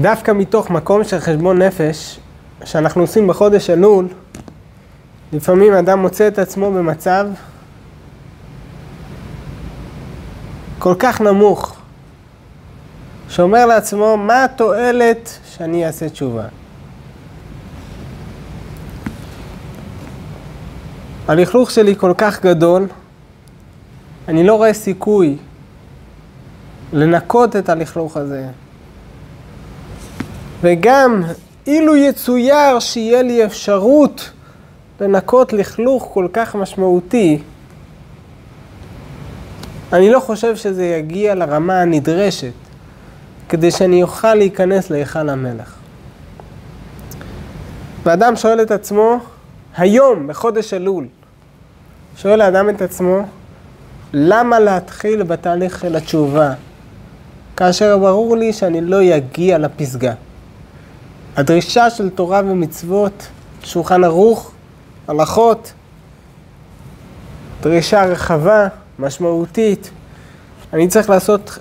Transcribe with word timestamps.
דווקא 0.00 0.32
מתוך 0.32 0.70
מקום 0.70 1.04
של 1.04 1.18
חשבון 1.18 1.62
נפש, 1.62 2.18
שאנחנו 2.64 3.00
עושים 3.00 3.26
בחודש 3.26 3.70
אלול, 3.70 4.08
לפעמים 5.32 5.72
אדם 5.72 5.98
מוצא 5.98 6.28
את 6.28 6.38
עצמו 6.38 6.72
במצב 6.72 7.26
כל 10.78 10.94
כך 10.98 11.20
נמוך, 11.20 11.76
שאומר 13.28 13.66
לעצמו, 13.66 14.16
מה 14.16 14.44
התועלת 14.44 15.38
שאני 15.44 15.86
אעשה 15.86 16.08
תשובה? 16.08 16.44
הלכלוך 21.28 21.70
שלי 21.70 21.96
כל 21.96 22.12
כך 22.18 22.42
גדול, 22.42 22.86
אני 24.28 24.46
לא 24.46 24.54
רואה 24.54 24.74
סיכוי 24.74 25.36
לנקות 26.92 27.56
את 27.56 27.68
הלכלוך 27.68 28.16
הזה. 28.16 28.48
וגם 30.60 31.22
אילו 31.66 31.96
יצויר 31.96 32.80
שיהיה 32.80 33.22
לי 33.22 33.44
אפשרות 33.44 34.30
לנקות 35.00 35.52
לכלוך 35.52 36.10
כל 36.12 36.28
כך 36.32 36.54
משמעותי, 36.54 37.38
אני 39.92 40.10
לא 40.10 40.20
חושב 40.20 40.56
שזה 40.56 40.86
יגיע 40.86 41.34
לרמה 41.34 41.80
הנדרשת 41.80 42.52
כדי 43.48 43.70
שאני 43.70 44.02
אוכל 44.02 44.34
להיכנס 44.34 44.90
להיכל 44.90 45.28
המלך. 45.28 45.74
ואדם 48.02 48.36
שואל 48.36 48.62
את 48.62 48.70
עצמו, 48.70 49.18
היום, 49.76 50.26
בחודש 50.26 50.74
אלול, 50.74 51.06
שואל 52.16 52.40
האדם 52.40 52.70
את 52.70 52.82
עצמו, 52.82 53.22
למה 54.12 54.58
להתחיל 54.58 55.22
בתהליך 55.22 55.80
של 55.80 55.96
התשובה, 55.96 56.52
כאשר 57.56 57.98
ברור 57.98 58.36
לי 58.36 58.52
שאני 58.52 58.80
לא 58.80 59.16
אגיע 59.16 59.58
לפסגה? 59.58 60.12
הדרישה 61.36 61.90
של 61.90 62.10
תורה 62.10 62.40
ומצוות, 62.44 63.26
שולחן 63.62 64.04
ערוך, 64.04 64.52
הלכות, 65.08 65.72
דרישה 67.62 68.04
רחבה, 68.04 68.68
משמעותית. 68.98 69.90
אני 70.72 70.88
צריך 70.88 71.10
לעשות 71.10 71.58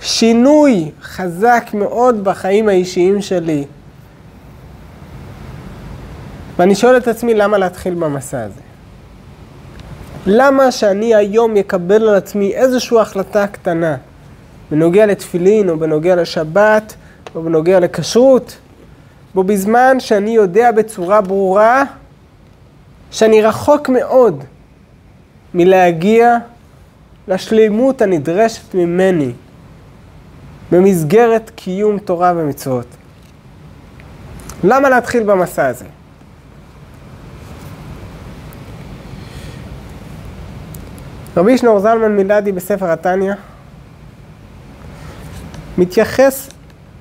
שינוי 0.00 0.90
חזק 1.02 1.70
מאוד 1.74 2.24
בחיים 2.24 2.68
האישיים 2.68 3.22
שלי. 3.22 3.64
ואני 6.58 6.74
שואל 6.74 6.96
את 6.96 7.08
עצמי, 7.08 7.34
למה 7.34 7.58
להתחיל 7.58 7.94
במסע 7.94 8.44
הזה? 8.44 8.60
למה 10.26 10.72
שאני 10.72 11.14
היום 11.14 11.56
אקבל 11.56 12.08
על 12.08 12.14
עצמי 12.14 12.54
איזושהי 12.54 13.00
החלטה 13.00 13.46
קטנה 13.46 13.96
בנוגע 14.70 15.06
לתפילין, 15.06 15.68
או 15.68 15.78
בנוגע 15.78 16.16
לשבת, 16.16 16.94
או 17.34 17.42
בנוגע 17.42 17.80
לכשרות, 17.80 18.56
בו 19.34 19.44
בזמן 19.44 20.00
שאני 20.00 20.30
יודע 20.30 20.72
בצורה 20.72 21.20
ברורה 21.20 21.84
שאני 23.10 23.42
רחוק 23.42 23.88
מאוד 23.88 24.44
מלהגיע 25.54 26.36
לשלימות 27.28 28.02
הנדרשת 28.02 28.74
ממני 28.74 29.32
במסגרת 30.72 31.50
קיום 31.54 31.98
תורה 31.98 32.32
ומצוות. 32.36 32.86
למה 34.64 34.88
להתחיל 34.88 35.22
במסע 35.22 35.66
הזה? 35.66 35.84
רבי 41.36 41.58
שנור 41.58 41.80
זלמן 41.80 42.16
מילדי 42.16 42.52
בספר 42.52 42.90
התניא 42.90 43.32
מתייחס 45.78 46.50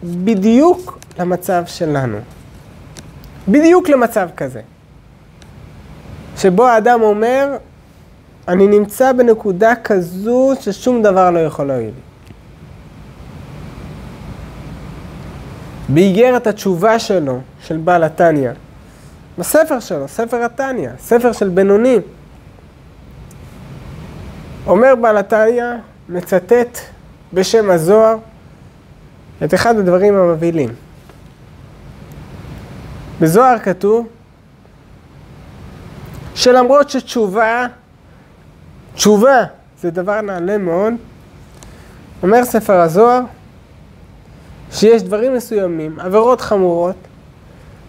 בדיוק 0.04 1.00
למצב 1.20 1.64
שלנו. 1.66 2.18
בדיוק 3.48 3.90
למצב 3.90 4.30
כזה. 4.38 4.62
שבו 6.38 6.68
האדם 6.68 7.02
אומר, 7.02 7.58
אני 8.48 8.68
נמצא 8.68 9.12
בנקודה 9.12 9.74
כזו 9.84 10.54
ששום 10.60 11.04
דבר 11.04 11.32
לא 11.32 11.40
יכול 11.40 11.66
להועיל. 11.68 11.94
באיגרת 15.90 16.48
התשובה 16.48 17.00
שלו, 17.00 17.40
של 17.62 17.78
בעל 17.78 18.04
התניא, 18.04 18.52
בספר 19.38 19.80
שלו, 19.80 20.08
ספר 20.08 20.44
התניא, 20.44 20.90
ספר 21.00 21.32
של 21.32 21.50
בינוני, 21.50 21.98
אומר 24.68 24.96
בעל 25.02 25.18
התניא, 25.18 25.66
מצטט 26.10 26.78
בשם 27.34 27.72
הזוהר 27.72 28.18
את 29.44 29.54
אחד 29.54 29.78
הדברים 29.78 30.16
המבהילים. 30.16 30.70
בזוהר 33.24 33.60
כתוב 33.60 34.08
שלמרות 36.36 36.90
שתשובה, 36.90 37.66
תשובה 38.94 39.44
זה 39.82 39.92
דבר 39.92 40.22
נעלה 40.22 40.58
מאוד, 40.58 40.94
אומר 42.24 42.46
ספר 42.46 42.74
הזוהר 42.74 43.22
שיש 44.72 45.04
דברים 45.04 45.34
מסוימים, 45.34 46.00
עבירות 46.00 46.42
חמורות, 46.42 46.96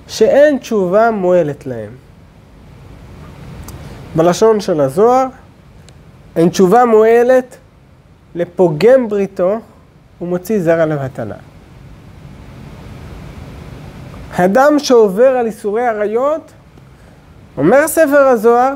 שאין 0.09 0.59
תשובה 0.59 1.11
מועלת 1.11 1.66
להם. 1.66 1.91
בלשון 4.16 4.61
של 4.61 4.81
הזוהר, 4.81 5.27
אין 6.37 6.49
תשובה 6.49 6.84
מועלת 6.84 7.56
לפוגם 8.34 9.09
בריתו 9.09 9.59
ומוציא 10.21 10.61
זרע 10.61 10.87
לבטלה. 10.87 11.37
אדם 14.41 14.78
שעובר 14.78 15.28
על 15.28 15.47
איסורי 15.47 15.87
עריות, 15.87 16.53
אומר 17.56 17.89
ספר 17.89 18.27
הזוהר, 18.28 18.75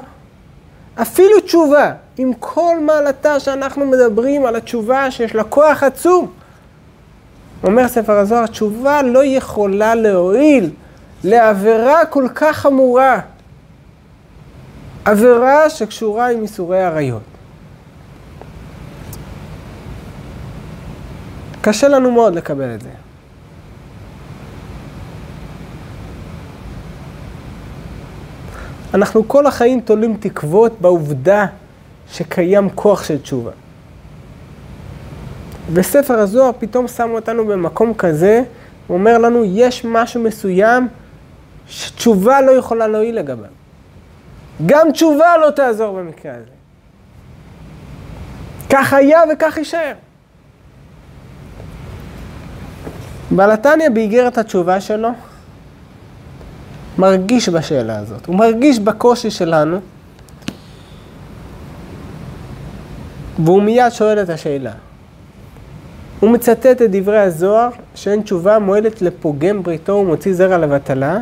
אפילו 1.02 1.40
תשובה, 1.40 1.92
עם 2.16 2.32
כל 2.38 2.78
מעלתה 2.80 3.40
שאנחנו 3.40 3.86
מדברים 3.86 4.46
על 4.46 4.56
התשובה 4.56 5.10
שיש 5.10 5.34
לה 5.34 5.44
כוח 5.44 5.82
עצום, 5.82 6.32
אומר 7.64 7.88
ספר 7.88 8.12
הזוהר, 8.12 8.46
תשובה 8.46 9.02
לא 9.02 9.24
יכולה 9.24 9.94
להועיל 9.94 10.70
לעבירה 11.24 12.06
כל 12.06 12.26
כך 12.34 12.56
חמורה. 12.56 13.20
עבירה 15.04 15.70
שקשורה 15.70 16.30
עם 16.30 16.42
איסורי 16.42 16.82
עריות. 16.82 17.22
קשה 21.60 21.88
לנו 21.88 22.12
מאוד 22.12 22.34
לקבל 22.34 22.74
את 22.74 22.80
זה. 22.80 23.07
אנחנו 28.94 29.28
כל 29.28 29.46
החיים 29.46 29.80
תולים 29.80 30.16
תקוות 30.20 30.80
בעובדה 30.80 31.46
שקיים 32.10 32.70
כוח 32.70 33.04
של 33.04 33.18
תשובה. 33.18 33.50
וספר 35.72 36.18
הזוהר 36.18 36.50
פתאום 36.58 36.88
שם 36.88 37.10
אותנו 37.10 37.46
במקום 37.46 37.94
כזה, 37.94 38.42
הוא 38.86 38.98
אומר 38.98 39.18
לנו, 39.18 39.44
יש 39.44 39.84
משהו 39.84 40.22
מסוים 40.22 40.88
שתשובה 41.68 42.40
לא 42.40 42.50
יכולה 42.50 42.88
להועיל 42.88 43.18
לגביו. 43.18 43.50
גם 44.66 44.92
תשובה 44.92 45.36
לא 45.36 45.50
תעזור 45.50 45.98
במקרה 45.98 46.34
הזה. 46.34 46.50
כך 48.70 48.92
היה 48.92 49.20
וכך 49.32 49.56
יישאר. 49.56 49.94
בעל 53.30 53.50
התניא 53.50 53.88
באיגרת 53.88 54.38
התשובה 54.38 54.80
שלו 54.80 55.08
מרגיש 56.98 57.48
בשאלה 57.48 57.98
הזאת, 57.98 58.26
הוא 58.26 58.36
מרגיש 58.36 58.78
בקושי 58.78 59.30
שלנו 59.30 59.80
והוא 63.44 63.62
מיד 63.62 63.92
שואל 63.92 64.22
את 64.22 64.30
השאלה. 64.30 64.72
הוא 66.20 66.30
מצטט 66.30 66.66
את 66.66 66.90
דברי 66.90 67.18
הזוהר 67.18 67.68
שאין 67.94 68.22
תשובה 68.22 68.58
מועלת 68.58 69.02
לפוגם 69.02 69.62
בריתו 69.62 69.92
ומוציא 69.92 70.34
זרע 70.34 70.58
לבטלה 70.58 71.18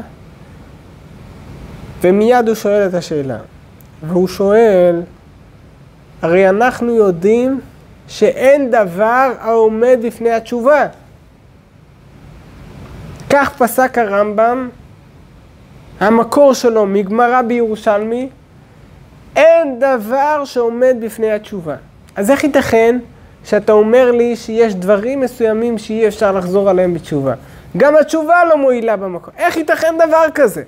ומיד 2.00 2.48
הוא 2.48 2.54
שואל 2.54 2.86
את 2.88 2.94
השאלה. 2.94 3.38
והוא 4.02 4.28
שואל, 4.28 5.02
הרי 6.22 6.48
אנחנו 6.48 6.94
יודעים 6.94 7.60
שאין 8.08 8.70
דבר 8.70 9.32
העומד 9.40 9.98
בפני 10.02 10.30
התשובה. 10.30 10.86
כך 13.30 13.56
פסק 13.58 13.98
הרמב"ם, 13.98 14.68
המקור 16.00 16.54
שלו 16.54 16.86
מגמרא 16.86 17.42
בירושלמי, 17.42 18.28
אין 19.36 19.78
דבר 19.78 20.44
שעומד 20.44 20.96
בפני 21.00 21.32
התשובה. 21.32 21.74
אז 22.16 22.30
איך 22.30 22.44
ייתכן 22.44 22.98
שאתה 23.44 23.72
אומר 23.72 24.10
לי 24.10 24.36
שיש 24.36 24.74
דברים 24.74 25.20
מסוימים 25.20 25.78
שאי 25.78 26.08
אפשר 26.08 26.32
לחזור 26.32 26.70
עליהם 26.70 26.94
בתשובה? 26.94 27.34
גם 27.76 27.96
התשובה 28.00 28.44
לא 28.48 28.58
מועילה 28.58 28.96
במקום. 28.96 29.34
איך 29.38 29.56
ייתכן 29.56 29.94
דבר 30.08 30.24
כזה? 30.34 30.62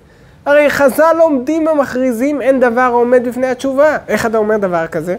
הרי 0.47 0.71
חז"ל 0.71 1.17
עומדים 1.21 1.67
ומכריזים 1.67 2.43
אין 2.43 2.61
דבר 2.61 2.81
העומד 2.81 3.29
בפני 3.29 3.47
התשובה. 3.47 3.97
איך 4.09 4.27
אתה 4.27 4.39
אומר 4.39 4.57
דבר 4.57 4.87
כזה? 4.87 5.17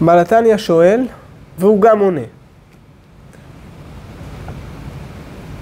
בעל 0.00 0.18
התניא 0.18 0.56
שואל, 0.56 1.06
והוא 1.58 1.80
גם 1.80 1.98
עונה. 1.98 2.20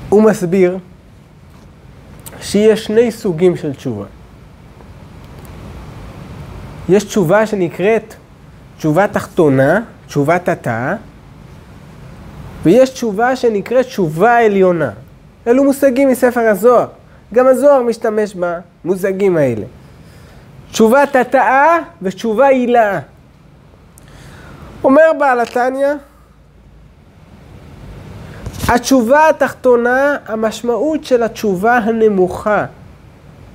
הוא 0.09 0.23
מסביר 0.23 0.79
שיש 2.49 2.85
שני 2.85 3.13
סוגים 3.13 3.57
של 3.57 3.75
תשובה. 3.75 4.05
יש 6.89 7.05
תשובה 7.05 7.47
שנקראת 7.47 8.15
תשובה 8.79 9.09
תחתונה, 9.09 9.81
תשובת 10.07 10.49
התא, 10.49 10.95
ויש 12.63 12.91
תשובה 12.91 13.37
שנקראת 13.37 13.87
תשובה 13.87 14.39
עליונה. 14.39 14.91
אלו 15.47 15.65
מושגים 15.65 16.09
מספר 16.09 16.41
הזוהר. 16.41 16.87
גם 17.35 17.47
הזוהר 17.47 17.83
משתמש 17.83 18.35
במושגים 18.85 19.37
האלה. 19.37 19.65
תשובת 20.71 21.17
התאה 21.17 21.79
ותשובה 22.03 22.47
הילאה. 22.47 22.99
אומר 24.85 25.11
בעל 25.19 25.41
התניא, 25.41 25.89
התשובה 28.69 29.29
התחתונה, 29.29 30.17
המשמעות 30.27 31.05
של 31.05 31.23
התשובה 31.23 31.79
הנמוכה, 31.79 32.67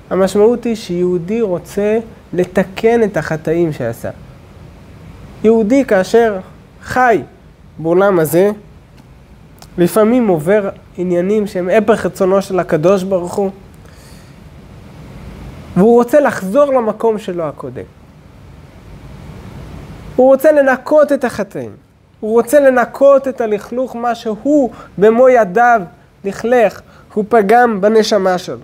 המשמעות 0.10 0.64
היא 0.64 0.76
שיהודי 0.76 1.42
רוצה 1.42 2.00
לתקן 2.34 3.04
את 3.04 3.18
החטאים 3.18 3.74
שעשה. 3.74 4.10
יהודי 5.44 5.86
כאשר 5.86 6.40
חי 6.84 7.22
בעולם 7.78 8.20
הזה, 8.20 8.52
לפעמים 9.78 10.28
עובר 10.28 10.70
עניינים 10.98 11.48
שהם 11.48 11.70
הפך 11.70 12.06
רצונו 12.06 12.42
של 12.42 12.60
הקדוש 12.60 13.04
ברוך 13.04 13.34
הוא, 13.34 13.52
והוא 15.78 15.94
רוצה 15.94 16.20
לחזור 16.20 16.66
למקום 16.66 17.20
שלו 17.20 17.44
הקודם. 17.44 17.84
הוא 20.16 20.28
רוצה 20.28 20.52
לנקות 20.52 21.12
את 21.12 21.24
החטאים. 21.24 21.83
הוא 22.24 22.32
רוצה 22.32 22.60
לנקות 22.60 23.28
את 23.28 23.42
הלכלוך, 23.42 23.96
מה 23.96 24.16
שהוא 24.16 24.70
במו 24.98 25.30
ידיו 25.30 25.82
לכלך, 26.24 26.82
הוא 27.14 27.26
פגם 27.30 27.82
בנשמה 27.82 28.38
שלו. 28.38 28.58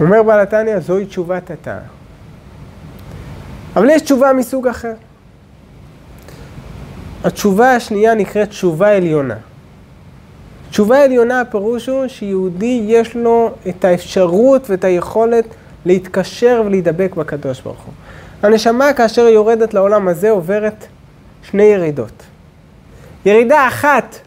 אומר 0.00 0.22
בעל 0.22 0.40
התניא, 0.40 0.78
זוהי 0.78 1.06
תשובת 1.06 1.50
התא. 1.50 1.78
אבל 3.76 3.90
יש 3.90 4.02
תשובה 4.02 4.32
מסוג 4.32 4.68
אחר. 4.68 4.94
התשובה 7.24 7.76
השנייה 7.76 8.14
נקראת 8.14 8.48
תשובה 8.48 8.96
עליונה. 8.96 9.36
תשובה 10.70 11.04
עליונה 11.04 11.40
הפירוש 11.40 11.88
הוא 11.88 12.08
שיהודי 12.08 12.84
יש 12.86 13.16
לו 13.16 13.54
את 13.68 13.84
האפשרות 13.84 14.70
ואת 14.70 14.84
היכולת 14.84 15.44
להתקשר 15.84 16.62
ולהידבק 16.66 17.14
בקדוש 17.14 17.60
ברוך 17.60 17.84
הוא. 17.84 17.92
הנשמה 18.46 18.92
כאשר 18.92 19.26
היא 19.26 19.34
יורדת 19.34 19.74
לעולם 19.74 20.08
הזה 20.08 20.30
עוברת 20.30 20.86
שני 21.42 21.62
ירידות. 21.62 22.22
ירידה 23.24 23.68
אחת, 23.68 24.18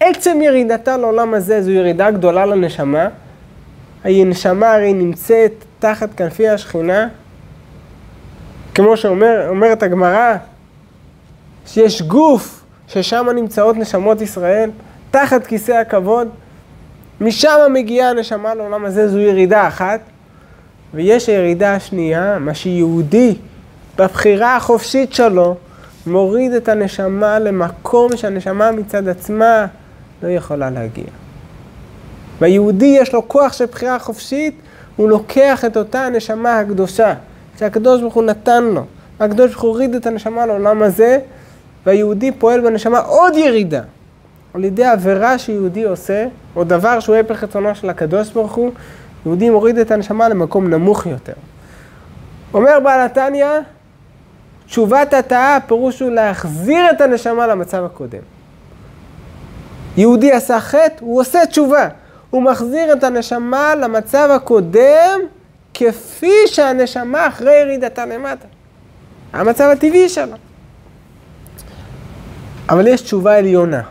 עצם 0.00 0.38
ירידתה 0.42 0.96
לעולם 0.96 1.34
הזה 1.34 1.62
זו 1.62 1.70
ירידה 1.70 2.10
גדולה 2.10 2.46
לנשמה. 2.46 3.08
הנשמה 4.04 4.72
הרי 4.72 4.92
נמצאת 4.92 5.52
תחת 5.78 6.08
כנפי 6.16 6.48
השכינה, 6.48 7.08
כמו 8.74 8.96
שאומרת 8.96 9.82
הגמרא, 9.82 10.36
שיש 11.66 12.02
גוף 12.02 12.64
ששם 12.88 13.26
נמצאות 13.34 13.76
נשמות 13.76 14.20
ישראל, 14.20 14.70
תחת 15.10 15.46
כיסא 15.46 15.72
הכבוד, 15.72 16.28
משם 17.20 17.58
מגיעה 17.72 18.10
הנשמה 18.10 18.54
לעולם 18.54 18.84
הזה, 18.84 19.08
זו 19.08 19.18
ירידה 19.18 19.68
אחת. 19.68 20.00
ויש 20.94 21.28
הירידה 21.28 21.74
השנייה, 21.74 22.38
מה 22.38 22.54
שיהודי 22.54 23.34
בבחירה 23.98 24.56
החופשית 24.56 25.12
שלו 25.12 25.56
מוריד 26.06 26.52
את 26.52 26.68
הנשמה 26.68 27.38
למקום 27.38 28.16
שהנשמה 28.16 28.72
מצד 28.72 29.08
עצמה 29.08 29.66
לא 30.22 30.28
יכולה 30.28 30.70
להגיע. 30.70 31.04
והיהודי 32.40 32.96
יש 33.00 33.14
לו 33.14 33.28
כוח 33.28 33.52
של 33.52 33.66
בחירה 33.66 33.98
חופשית, 33.98 34.54
הוא 34.96 35.08
לוקח 35.08 35.64
את 35.64 35.76
אותה 35.76 36.06
הנשמה 36.06 36.58
הקדושה 36.58 37.14
שהקדוש 37.58 38.00
ברוך 38.00 38.14
הוא 38.14 38.24
נתן 38.24 38.64
לו. 38.64 38.84
הקדוש 39.20 39.50
ברוך 39.50 39.62
הוא 39.62 39.70
הוריד 39.70 39.94
את 39.94 40.06
הנשמה 40.06 40.46
לעולם 40.46 40.82
הזה, 40.82 41.18
והיהודי 41.86 42.32
פועל 42.32 42.60
בנשמה 42.60 42.98
עוד 42.98 43.36
ירידה. 43.36 43.82
על 44.54 44.64
ידי 44.64 44.84
עבירה 44.84 45.38
שיהודי 45.38 45.84
עושה, 45.84 46.26
או 46.56 46.64
דבר 46.64 47.00
שהוא 47.00 47.16
הפך 47.16 47.44
רצונו 47.44 47.74
של 47.74 47.90
הקדוש 47.90 48.30
ברוך 48.30 48.52
הוא, 48.52 48.70
יהודי 49.26 49.50
מוריד 49.50 49.78
את 49.78 49.90
הנשמה 49.90 50.28
למקום 50.28 50.70
נמוך 50.70 51.06
יותר. 51.06 51.32
אומר 52.54 52.80
בעל 52.84 53.00
התניא, 53.00 53.46
תשובת 54.66 55.14
התאה, 55.14 55.56
הפירוש 55.56 56.00
הוא 56.00 56.10
להחזיר 56.10 56.90
את 56.90 57.00
הנשמה 57.00 57.46
למצב 57.46 57.84
הקודם. 57.84 58.22
יהודי 59.96 60.32
עשה 60.32 60.60
חטא, 60.60 60.94
הוא 61.00 61.20
עושה 61.20 61.46
תשובה. 61.46 61.88
הוא 62.30 62.42
מחזיר 62.42 62.92
את 62.92 63.04
הנשמה 63.04 63.74
למצב 63.74 64.28
הקודם, 64.32 65.20
כפי 65.74 66.32
שהנשמה 66.46 67.28
אחרי 67.28 67.54
ירידתה 67.54 68.06
למטה. 68.06 68.46
המצב 69.32 69.64
הטבעי 69.72 70.08
שלה. 70.08 70.36
אבל 72.68 72.86
יש 72.86 73.00
תשובה 73.00 73.38
עליונה. 73.38 73.82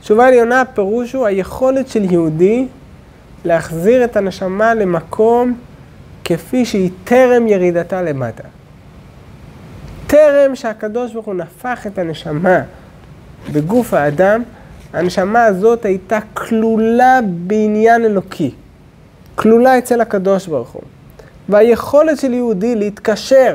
תשובה 0.00 0.28
עליונה, 0.28 0.60
הפירוש 0.60 1.12
הוא 1.12 1.26
היכולת 1.26 1.88
של 1.88 2.12
יהודי 2.12 2.66
להחזיר 3.44 4.04
את 4.04 4.16
הנשמה 4.16 4.74
למקום 4.74 5.58
כפי 6.24 6.64
שהיא 6.64 6.90
טרם 7.04 7.48
ירידתה 7.48 8.02
למטה. 8.02 8.44
טרם 10.08 10.56
שהקדוש 10.56 11.12
ברוך 11.12 11.26
הוא 11.26 11.34
נפח 11.34 11.86
את 11.86 11.98
הנשמה 11.98 12.60
בגוף 13.52 13.94
האדם, 13.94 14.42
הנשמה 14.92 15.44
הזאת 15.44 15.84
הייתה 15.84 16.18
כלולה 16.34 17.20
בעניין 17.46 18.04
אלוקי. 18.04 18.50
כלולה 19.34 19.78
אצל 19.78 20.00
הקדוש 20.00 20.46
ברוך 20.46 20.70
הוא. 20.70 20.82
והיכולת 21.48 22.18
של 22.18 22.32
יהודי 22.32 22.74
להתקשר 22.74 23.54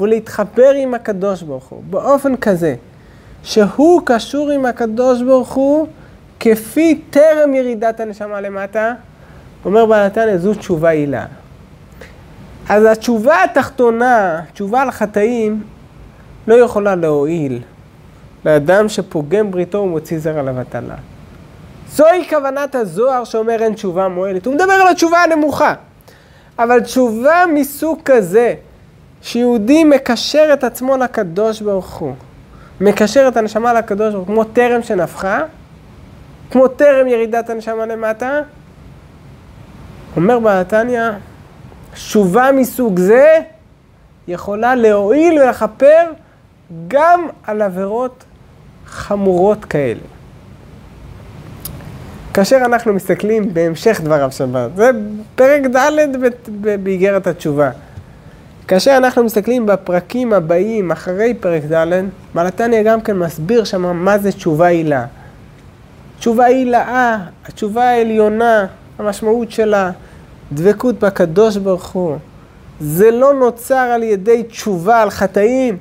ולהתחבר 0.00 0.70
עם 0.70 0.94
הקדוש 0.94 1.42
ברוך 1.42 1.64
הוא 1.64 1.82
באופן 1.90 2.36
כזה 2.36 2.74
שהוא 3.42 4.02
קשור 4.04 4.50
עם 4.50 4.66
הקדוש 4.66 5.22
ברוך 5.22 5.52
הוא 5.52 5.86
כפי 6.40 7.00
טרם 7.10 7.54
ירידת 7.54 8.00
הנשמה 8.00 8.40
למטה, 8.40 8.94
אומר 9.64 9.86
בעל 9.86 10.06
התניא, 10.06 10.36
זו 10.36 10.54
תשובה 10.54 10.88
הילה. 10.88 11.26
אז 12.68 12.84
התשובה 12.84 13.44
התחתונה, 13.44 14.40
תשובה 14.52 14.82
על 14.82 14.90
חטאים, 14.90 15.62
לא 16.46 16.54
יכולה 16.54 16.94
להועיל 16.94 17.62
לאדם 18.44 18.88
שפוגם 18.88 19.50
בריתו 19.50 19.78
ומוציא 19.78 20.18
זרע 20.18 20.42
לבטלה. 20.42 20.94
זוהי 21.88 22.28
כוונת 22.28 22.74
הזוהר 22.74 23.24
שאומר 23.24 23.62
אין 23.62 23.74
תשובה 23.74 24.08
מועלת. 24.08 24.46
הוא 24.46 24.54
מדבר 24.54 24.72
על 24.72 24.88
התשובה 24.88 25.18
הנמוכה. 25.18 25.74
אבל 26.58 26.80
תשובה 26.80 27.44
מסוג 27.54 28.00
כזה, 28.04 28.54
שיהודי 29.22 29.84
מקשר 29.84 30.50
את 30.52 30.64
עצמו 30.64 30.96
לקדוש 30.96 31.60
ברוך 31.60 31.94
הוא, 31.94 32.14
מקשר 32.80 33.28
את 33.28 33.36
הנשמה 33.36 33.72
לקדוש 33.72 34.14
ברוך 34.14 34.28
הוא, 34.28 34.34
כמו 34.34 34.44
טרם 34.44 34.82
שנפחה, 34.82 35.42
כמו 36.50 36.68
טרם 36.68 37.06
ירידת 37.06 37.50
הנשמה 37.50 37.86
למטה, 37.86 38.40
אומר 40.16 40.38
בעתניא, 40.38 41.10
תשובה 41.94 42.52
מסוג 42.52 42.98
זה 42.98 43.38
יכולה 44.28 44.74
להועיל 44.74 45.42
ולכפר 45.42 46.04
גם 46.88 47.28
על 47.46 47.62
עבירות 47.62 48.24
חמורות 48.86 49.64
כאלה. 49.64 50.00
כאשר 52.34 52.56
אנחנו 52.56 52.92
מסתכלים 52.92 53.54
בהמשך 53.54 54.00
דבריו 54.04 54.32
של 54.32 54.46
בר, 54.46 54.68
זה 54.76 54.90
פרק 55.34 55.62
ד' 55.76 56.16
באיגרת 56.82 57.26
התשובה. 57.26 57.70
כאשר 58.68 58.96
אנחנו 58.96 59.24
מסתכלים 59.24 59.66
בפרקים 59.66 60.32
הבאים 60.32 60.90
אחרי 60.90 61.34
פרק 61.34 61.62
ד', 61.72 62.02
מלתניה 62.34 62.82
גם 62.82 63.00
כן 63.00 63.16
מסביר 63.16 63.64
שם 63.64 63.96
מה 63.96 64.18
זה 64.18 64.32
תשובה 64.32 64.66
הילה. 64.66 65.06
תשובה 66.18 66.44
הילאה, 66.44 67.18
התשובה 67.44 67.84
העליונה, 67.84 68.66
המשמעות 68.98 69.50
שלה, 69.50 69.90
דבקות 70.52 70.98
בקדוש 70.98 71.56
ברוך 71.56 71.88
הוא. 71.88 72.16
זה 72.80 73.10
לא 73.10 73.34
נוצר 73.34 73.74
על 73.74 74.02
ידי 74.02 74.42
תשובה 74.42 75.02
על 75.02 75.10
חטאים, 75.10 75.76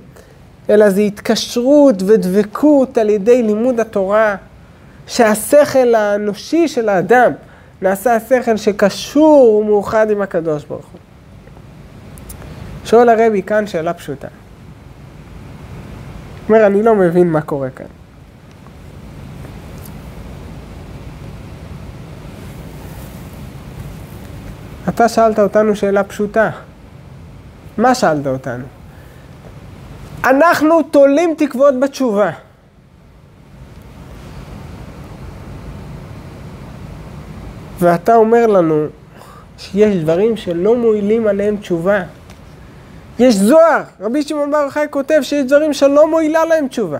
אלא 0.69 0.89
זה 0.89 1.01
התקשרות 1.01 1.95
ודבקות 2.05 2.97
על 2.97 3.09
ידי 3.09 3.43
לימוד 3.43 3.79
התורה, 3.79 4.35
שהשכל 5.07 5.95
האנושי 5.95 6.67
של 6.67 6.89
האדם 6.89 7.31
נעשה 7.81 8.19
שכל 8.19 8.57
שקשור 8.57 9.55
ומאוחד 9.55 10.11
עם 10.11 10.21
הקדוש 10.21 10.65
ברוך 10.65 10.85
הוא. 10.85 10.99
שואל 12.85 13.09
הרבי 13.09 13.41
כאן 13.41 13.67
שאלה 13.67 13.93
פשוטה. 13.93 14.27
אומר, 16.49 16.65
אני 16.65 16.83
לא 16.83 16.95
מבין 16.95 17.27
מה 17.27 17.41
קורה 17.41 17.69
כאן. 17.69 17.85
אתה 24.89 25.09
שאלת 25.09 25.39
אותנו 25.39 25.75
שאלה 25.75 26.03
פשוטה. 26.03 26.49
מה 27.77 27.95
שאלת 27.95 28.27
אותנו? 28.27 28.74
אנחנו 30.25 30.81
תולים 30.81 31.35
תקוות 31.37 31.79
בתשובה. 31.79 32.31
ואתה 37.79 38.15
אומר 38.15 38.47
לנו 38.47 38.85
שיש 39.57 39.95
דברים 39.95 40.37
שלא 40.37 40.75
מועילים 40.75 41.27
עליהם 41.27 41.57
תשובה. 41.57 42.03
יש 43.19 43.35
זוהר, 43.35 43.81
רבי 44.01 44.21
שמעון 44.21 44.51
בר 44.51 44.69
חי 44.69 44.85
כותב 44.89 45.19
שיש 45.21 45.45
דברים 45.45 45.73
שלא 45.73 46.09
מועילה 46.09 46.45
להם 46.45 46.67
תשובה. 46.67 46.99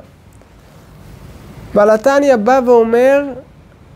בעל 1.74 1.90
התניא 1.90 2.36
בא 2.36 2.60
ואומר, 2.66 3.24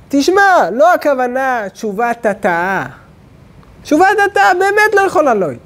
תשמע, 0.10 0.70
לא 0.72 0.94
הכוונה 0.94 1.70
תשובת 1.74 2.26
התאה. 2.26 2.86
תשובת 3.84 4.18
התאה 4.32 4.54
באמת 4.54 4.94
לא 4.96 5.02
יכולה 5.02 5.34
לא 5.34 5.40
להועיל. 5.40 5.60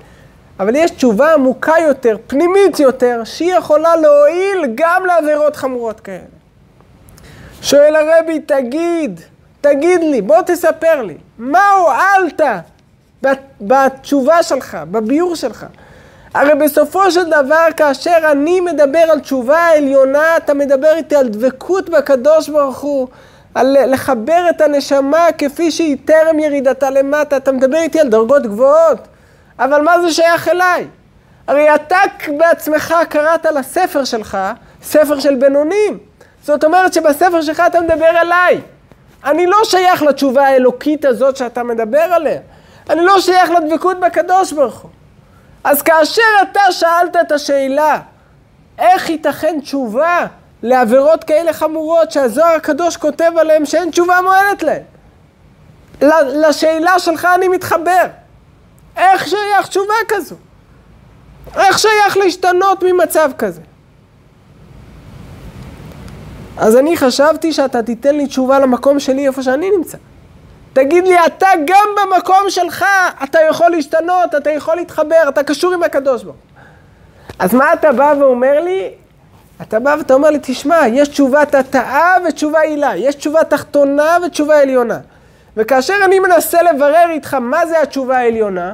אבל 0.60 0.76
יש 0.76 0.92
תשובה 0.92 1.34
עמוקה 1.34 1.74
יותר, 1.88 2.18
פנימית 2.28 2.80
יותר, 2.80 3.22
שהיא 3.24 3.56
יכולה 3.56 3.96
להועיל 3.96 4.66
גם 4.76 5.06
לעבירות 5.06 5.56
חמורות 5.56 6.00
כאלה. 6.00 6.20
שואל 7.62 7.96
הרבי, 7.96 8.40
תגיד, 8.40 9.20
תגיד 9.62 10.02
לי, 10.02 10.22
בוא 10.22 10.42
תספר 10.46 11.02
לי, 11.02 11.18
מה 11.38 11.70
הועלת 11.72 12.42
בתשובה 13.62 14.44
שלך, 14.44 14.78
בביור 14.92 15.36
שלך? 15.36 15.66
הרי 16.34 16.56
בסופו 16.56 17.12
של 17.12 17.30
דבר, 17.30 17.66
כאשר 17.78 18.18
אני 18.32 18.62
מדבר 18.62 19.00
על 19.12 19.20
תשובה 19.20 19.58
העליונה, 19.58 20.38
אתה 20.38 20.54
מדבר 20.54 20.94
איתי 20.96 21.16
על 21.16 21.28
דבקות 21.28 21.90
בקדוש 21.90 22.50
ברוך 22.50 22.80
הוא, 22.80 23.08
על 23.56 23.94
לחבר 23.94 24.46
את 24.50 24.62
הנשמה 24.62 25.28
כפי 25.38 25.72
שהיא 25.72 25.98
טרם 26.06 26.40
ירידתה 26.40 26.90
למטה, 26.90 27.38
אתה 27.38 27.52
מדבר 27.52 27.78
איתי 27.78 28.00
על 28.00 28.10
דרגות 28.10 28.44
גבוהות, 28.44 29.08
אבל 29.60 29.82
מה 29.82 30.02
זה 30.02 30.12
שייך 30.12 30.48
אליי? 30.48 30.88
הרי 31.48 31.76
אתה 31.76 31.98
בעצמך 32.38 32.94
קראת 33.10 33.46
לספר 33.46 34.04
שלך, 34.04 34.38
ספר 34.84 35.20
של 35.20 35.36
בינונים. 35.36 35.98
זאת 36.44 36.64
אומרת 36.64 36.94
שבספר 36.94 37.42
שלך 37.42 37.64
אתה 37.68 37.82
מדבר 37.82 38.22
אליי. 38.22 38.62
אני 39.26 39.48
לא 39.48 39.58
שייך 39.64 40.02
לתשובה 40.02 40.48
האלוקית 40.48 41.06
הזאת 41.06 41.38
שאתה 41.38 41.64
מדבר 41.64 42.00
עליה. 42.00 42.40
אני 42.90 43.02
לא 43.06 43.22
שייך 43.22 43.52
לדבקות 43.52 44.00
בקדוש 44.00 44.54
ברוך 44.54 44.80
הוא. 44.80 44.92
אז 45.64 45.82
כאשר 45.82 46.22
אתה 46.42 46.72
שאלת 46.72 47.16
את 47.22 47.32
השאלה, 47.32 48.00
איך 48.80 49.10
ייתכן 49.10 49.60
תשובה 49.62 50.26
לעבירות 50.64 51.24
כאלה 51.24 51.54
חמורות 51.54 52.12
שהזוהר 52.12 52.56
הקדוש 52.56 52.98
כותב 52.98 53.32
עליהן 53.38 53.66
שאין 53.66 53.90
תשובה 53.92 54.20
מועלת 54.22 54.64
להן? 54.64 54.82
לשאלה 56.26 57.00
שלך 57.00 57.28
אני 57.36 57.48
מתחבר. 57.48 58.04
איך 58.98 59.28
שייך 59.28 59.68
תשובה 59.68 59.94
כזו? 60.08 60.36
איך 61.56 61.80
שייך 61.80 62.18
להשתנות 62.18 62.84
ממצב 62.84 63.32
כזה? 63.38 63.62
אז 66.58 66.78
אני 66.78 66.98
חשבתי 66.98 67.54
שאתה 67.54 67.84
תיתן 67.84 68.16
לי 68.16 68.28
תשובה 68.28 68.60
למקום 68.60 69.00
שלי 69.00 69.28
איפה 69.28 69.44
שאני 69.44 69.70
נמצא. 69.78 69.98
תגיד 70.74 71.08
לי, 71.08 71.16
אתה 71.26 71.48
גם 71.68 71.88
במקום 71.98 72.50
שלך, 72.50 72.86
אתה 73.24 73.40
יכול 73.50 73.70
להשתנות, 73.70 74.36
אתה 74.38 74.52
יכול 74.52 74.76
להתחבר, 74.76 75.30
אתה 75.30 75.44
קשור 75.44 75.74
עם 75.74 75.84
הקדוש 75.84 76.24
ברוך 76.24 76.36
אז 77.40 77.54
מה 77.54 77.74
אתה 77.74 77.92
בא 77.92 78.14
ואומר 78.20 78.60
לי? 78.64 78.90
אתה 79.62 79.80
בא 79.80 79.96
ואתה 79.98 80.14
אומר 80.14 80.30
לי, 80.30 80.40
תשמע, 80.42 80.88
יש 80.88 81.08
תשובת 81.08 81.56
התאה 81.56 82.16
ותשובה 82.28 82.62
עילה, 82.62 82.96
יש 82.96 83.16
תשובה 83.16 83.44
תחתונה 83.44 84.18
ותשובה 84.26 84.62
עליונה. 84.62 85.00
וכאשר 85.58 85.94
אני 86.06 86.20
מנסה 86.20 86.62
לברר 86.62 87.10
איתך 87.10 87.34
מה 87.34 87.66
זה 87.66 87.82
התשובה 87.82 88.18
העליונה, 88.18 88.74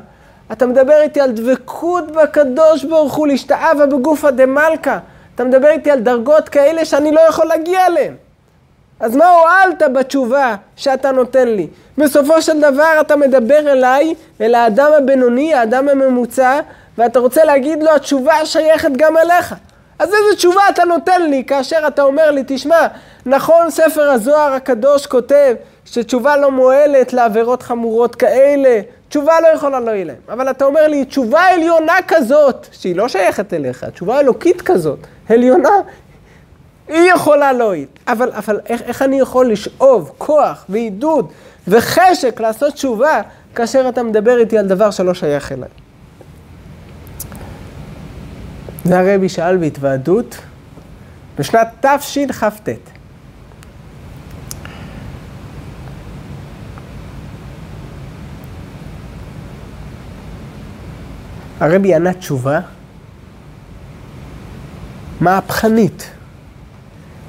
אתה 0.51 0.65
מדבר 0.65 1.01
איתי 1.01 1.21
על 1.21 1.31
דבקות 1.31 2.11
בקדוש 2.11 2.83
ברוך 2.83 3.13
הוא, 3.13 3.27
להשתאווה 3.27 3.85
בגופא 3.85 4.29
דמלכא. 4.29 4.97
אתה 5.35 5.43
מדבר 5.43 5.67
איתי 5.67 5.91
על 5.91 5.99
דרגות 5.99 6.49
כאלה 6.49 6.85
שאני 6.85 7.11
לא 7.11 7.21
יכול 7.29 7.45
להגיע 7.45 7.85
אליהן. 7.85 8.13
אז 8.99 9.15
מה 9.15 9.29
הועלת 9.29 9.81
בתשובה 9.93 10.55
שאתה 10.75 11.11
נותן 11.11 11.47
לי? 11.47 11.67
בסופו 11.97 12.41
של 12.41 12.61
דבר 12.61 13.01
אתה 13.01 13.15
מדבר 13.15 13.71
אליי, 13.71 14.13
אל 14.41 14.55
האדם 14.55 14.91
הבינוני, 14.97 15.53
האדם 15.53 15.89
הממוצע, 15.89 16.59
ואתה 16.97 17.19
רוצה 17.19 17.45
להגיד 17.45 17.83
לו, 17.83 17.91
התשובה 17.91 18.45
שייכת 18.45 18.91
גם 18.97 19.17
אליך. 19.17 19.55
אז 19.99 20.07
איזה 20.07 20.35
תשובה 20.35 20.61
אתה 20.69 20.85
נותן 20.85 21.29
לי 21.29 21.43
כאשר 21.47 21.87
אתה 21.87 22.01
אומר 22.01 22.31
לי, 22.31 22.43
תשמע, 22.47 22.87
נכון 23.25 23.69
ספר 23.69 24.11
הזוהר 24.11 24.53
הקדוש 24.53 25.05
כותב 25.05 25.55
שתשובה 25.85 26.37
לא 26.37 26.51
מועלת 26.51 27.13
לעבירות 27.13 27.63
חמורות 27.63 28.15
כאלה, 28.15 28.81
תשובה 29.09 29.33
לא 29.41 29.47
יכולה 29.47 29.79
להועיל 29.79 30.07
להם. 30.07 30.17
אבל 30.29 30.49
אתה 30.49 30.65
אומר 30.65 30.87
לי, 30.87 31.05
תשובה 31.05 31.41
עליונה 31.41 31.95
כזאת, 32.07 32.67
שהיא 32.71 32.95
לא 32.95 33.07
שייכת 33.07 33.53
אליך, 33.53 33.83
תשובה 33.83 34.19
אלוקית 34.19 34.61
כזאת, 34.61 34.99
עליונה, 35.29 35.69
היא 36.87 37.11
יכולה 37.13 37.53
להועיל. 37.53 37.87
אבל, 38.07 38.31
אבל 38.31 38.59
איך, 38.65 38.81
איך 38.81 39.01
אני 39.01 39.19
יכול 39.19 39.51
לשאוב 39.51 40.11
כוח 40.17 40.65
ועידוד 40.69 41.31
וחשק 41.67 42.41
לעשות 42.41 42.73
תשובה 42.73 43.21
כאשר 43.55 43.89
אתה 43.89 44.03
מדבר 44.03 44.37
איתי 44.37 44.57
על 44.57 44.67
דבר 44.67 44.91
שלא 44.91 45.13
שייך 45.13 45.51
אליי? 45.51 45.69
זה 48.83 48.99
הרבי 48.99 49.29
שאל 49.29 49.57
בהתוועדות 49.57 50.37
בשנת 51.39 51.67
תשכ"ט. 51.81 52.88
הרבי 61.59 61.95
ענה 61.95 62.13
תשובה 62.13 62.59
מהפכנית. 65.21 66.09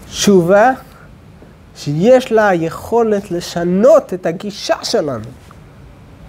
תשובה 0.06 0.70
שיש 1.76 2.32
לה 2.32 2.54
יכולת 2.54 3.30
לשנות 3.30 4.14
את 4.14 4.26
הגישה 4.26 4.76
שלנו 4.82 5.25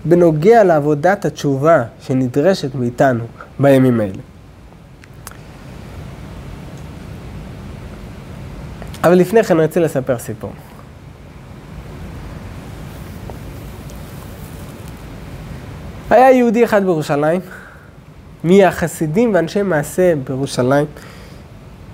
בנוגע 0.06 0.64
לעבודת 0.64 1.26
התשובה 1.26 1.84
שנדרשת 2.02 2.76
מאיתנו 2.76 3.26
בימים 3.60 4.00
האלה. 4.00 4.22
אבל 9.04 9.14
לפני 9.14 9.44
כן 9.44 9.58
אני 9.58 9.66
רוצה 9.66 9.80
לספר 9.80 10.18
סיפור. 10.18 10.52
היה 16.10 16.32
יהודי 16.32 16.66
אחד 16.66 16.84
בירושלים, 16.84 17.42
מהחסידים 18.44 19.34
ואנשי 19.34 19.62
מעשה 19.62 20.14
בירושלים, 20.16 20.86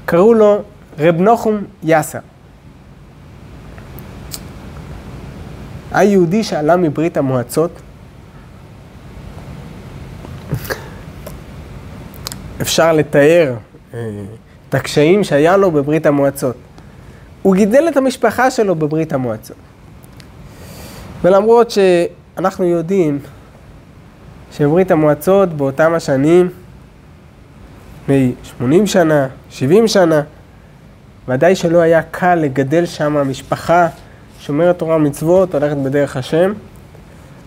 קראו 0.05 0.33
לו 0.33 0.61
רב 0.99 1.21
נחום 1.21 1.63
יאסר. 1.83 2.19
היה 5.91 6.11
יהודי 6.11 6.43
שעלה 6.43 6.75
מברית 6.75 7.17
המועצות. 7.17 7.71
אפשר 12.61 12.93
לתאר 12.93 13.53
אה, 13.93 13.99
את 14.69 14.75
הקשיים 14.75 15.23
שהיה 15.23 15.57
לו 15.57 15.71
בברית 15.71 16.05
המועצות. 16.05 16.55
הוא 17.41 17.55
גידל 17.55 17.85
את 17.87 17.97
המשפחה 17.97 18.51
שלו 18.51 18.75
בברית 18.75 19.13
המועצות. 19.13 19.57
ולמרות 21.21 21.71
שאנחנו 21.71 22.65
יודעים 22.65 23.19
שברית 24.57 24.91
המועצות 24.91 25.53
באותם 25.53 25.93
השנים, 25.93 26.49
לפני 28.03 28.33
80 28.43 28.87
שנה, 28.87 29.27
70 29.49 29.87
שנה, 29.87 30.21
ודאי 31.27 31.55
שלא 31.55 31.79
היה 31.79 32.01
קל 32.01 32.35
לגדל 32.35 32.85
שם 32.85 33.29
משפחה 33.29 33.87
שומרת 34.39 34.79
תורה 34.79 34.95
ומצוות, 34.95 35.53
הולכת 35.53 35.77
בדרך 35.77 36.17
השם. 36.17 36.53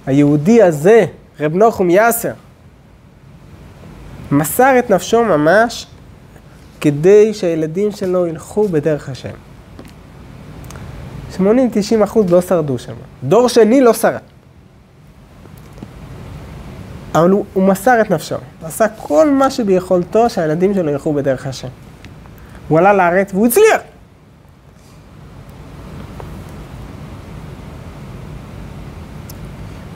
היהודי 0.06 0.62
הזה, 0.62 1.04
רב 1.40 1.56
נחום 1.56 1.90
יאסר, 1.90 2.32
מסר 4.32 4.78
את 4.78 4.90
נפשו 4.90 5.24
ממש 5.24 5.86
כדי 6.80 7.34
שהילדים 7.34 7.90
שלו 7.90 8.26
ילכו 8.26 8.68
בדרך 8.68 9.08
השם. 9.08 9.34
80-90 11.36 11.42
אחוז 12.04 12.30
לא 12.30 12.40
שרדו 12.40 12.78
שם. 12.78 12.94
דור 13.24 13.48
שני 13.48 13.80
לא 13.80 13.92
שרד. 13.92 14.29
אבל 17.14 17.30
הוא, 17.30 17.44
הוא 17.52 17.64
מסר 17.64 18.00
את 18.00 18.10
נפשו, 18.10 18.34
הוא 18.34 18.68
עשה 18.68 18.86
כל 18.88 19.30
מה 19.30 19.50
שביכולתו 19.50 20.30
שהילדים 20.30 20.74
שלו 20.74 20.90
ילכו 20.90 21.12
בדרך 21.12 21.46
השם. 21.46 21.68
הוא 22.68 22.78
עלה 22.78 22.92
לארץ 22.92 23.34
והוא 23.34 23.46
הצליח. 23.46 23.80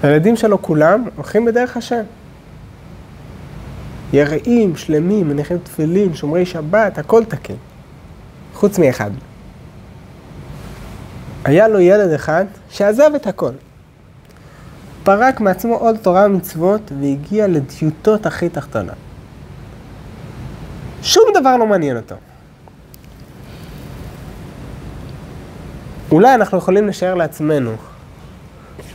הילדים 0.03 0.37
שלו 0.37 0.63
כולם 0.63 1.05
הולכים 1.17 1.45
בדרך 1.45 1.77
השם. 1.77 2.03
יראים, 4.13 4.77
שלמים, 4.77 5.29
מניחים 5.29 5.59
תפילין, 5.59 6.15
שומרי 6.15 6.47
שבת, 6.47 6.99
הכל 6.99 7.25
תקין. 7.25 7.57
חוץ 8.55 8.79
מאחד. 8.79 9.11
היה 11.45 11.69
לו 11.69 11.81
ילד 11.81 12.13
אחד 12.13 12.45
שעזב 12.71 13.11
את 13.17 13.27
הכל. 13.27 13.53
פרק 15.05 15.41
מעצמו 15.41 15.75
עול 15.75 15.97
תורה 15.97 16.27
ומצוות 16.27 16.93
והגיע 17.01 17.47
לדיוטות 17.47 18.27
הכי 18.27 18.49
תחתונה. 18.49 18.93
שום 21.03 21.25
דבר 21.41 21.57
לא 21.57 21.67
מעניין 21.67 21.97
אותו. 21.97 22.15
אולי 26.13 26.35
אנחנו 26.35 26.59
יכולים 26.59 26.87
לשער 26.89 27.15
לעצמנו 27.15 27.73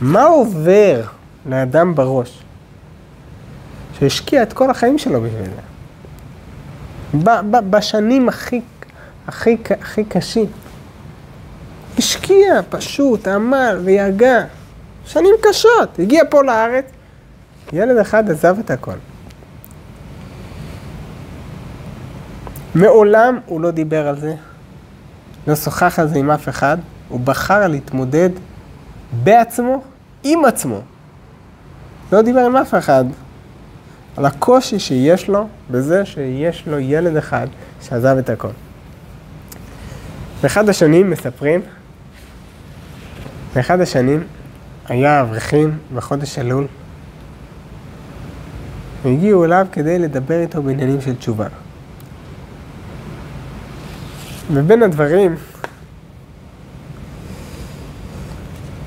מה 0.00 0.22
עובר 0.22 1.02
לאדם 1.46 1.94
בראש 1.94 2.42
שהשקיע 3.98 4.42
את 4.42 4.52
כל 4.52 4.70
החיים 4.70 4.98
שלו 4.98 5.20
בשביל 5.20 5.44
זה? 5.44 5.60
ב- 7.18 7.56
ב- 7.56 7.70
בשנים 7.70 8.28
הכי, 8.28 8.60
הכי, 9.28 9.56
הכי 9.80 10.04
קשים. 10.04 10.46
השקיע 11.98 12.60
פשוט, 12.70 13.28
עמל 13.28 13.80
ויגע. 13.84 14.44
שנים 15.06 15.34
קשות. 15.42 15.98
הגיע 15.98 16.22
פה 16.30 16.42
לארץ, 16.42 16.84
ילד 17.72 17.96
אחד 17.96 18.30
עזב 18.30 18.56
את 18.58 18.70
הכל. 18.70 18.96
מעולם 22.74 23.38
הוא 23.46 23.60
לא 23.60 23.70
דיבר 23.70 24.08
על 24.08 24.20
זה, 24.20 24.34
לא 25.46 25.56
שוחח 25.56 25.98
על 25.98 26.08
זה 26.08 26.18
עם 26.18 26.30
אף 26.30 26.48
אחד, 26.48 26.78
הוא 27.08 27.20
בחר 27.20 27.68
להתמודד 27.68 28.30
בעצמו, 29.24 29.82
עם 30.24 30.44
עצמו. 30.44 30.80
לא 32.12 32.22
דיבר 32.22 32.40
עם 32.40 32.56
אף 32.56 32.74
אחד 32.74 33.04
על 34.16 34.24
הקושי 34.24 34.78
שיש 34.78 35.28
לו 35.28 35.48
בזה 35.70 36.04
שיש 36.04 36.66
לו 36.66 36.78
ילד 36.78 37.16
אחד 37.16 37.46
שעזב 37.82 38.16
את 38.18 38.30
הכל. 38.30 38.48
באחד 40.42 40.68
השנים 40.68 41.10
מספרים, 41.10 41.60
באחד 43.54 43.80
השנים 43.80 44.24
היה 44.90 45.20
אברכים 45.20 45.78
בחודש 45.94 46.38
אלול, 46.38 46.66
והגיעו 49.02 49.44
אליו 49.44 49.66
כדי 49.72 49.98
לדבר 49.98 50.40
איתו 50.40 50.62
בעניינים 50.62 51.00
של 51.00 51.16
תשובה. 51.16 51.46
ובין 54.52 54.82
הדברים, 54.82 55.36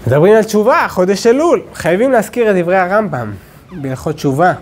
מדברים 0.07 0.35
על 0.35 0.43
תשובה, 0.43 0.85
חודש 0.89 1.27
אלול. 1.27 1.61
חייבים 1.73 2.11
להזכיר 2.11 2.51
את 2.51 2.55
דברי 2.63 2.77
הרמב"ם 2.77 3.31
בהלכות 3.71 4.15
תשובה. 4.15 4.53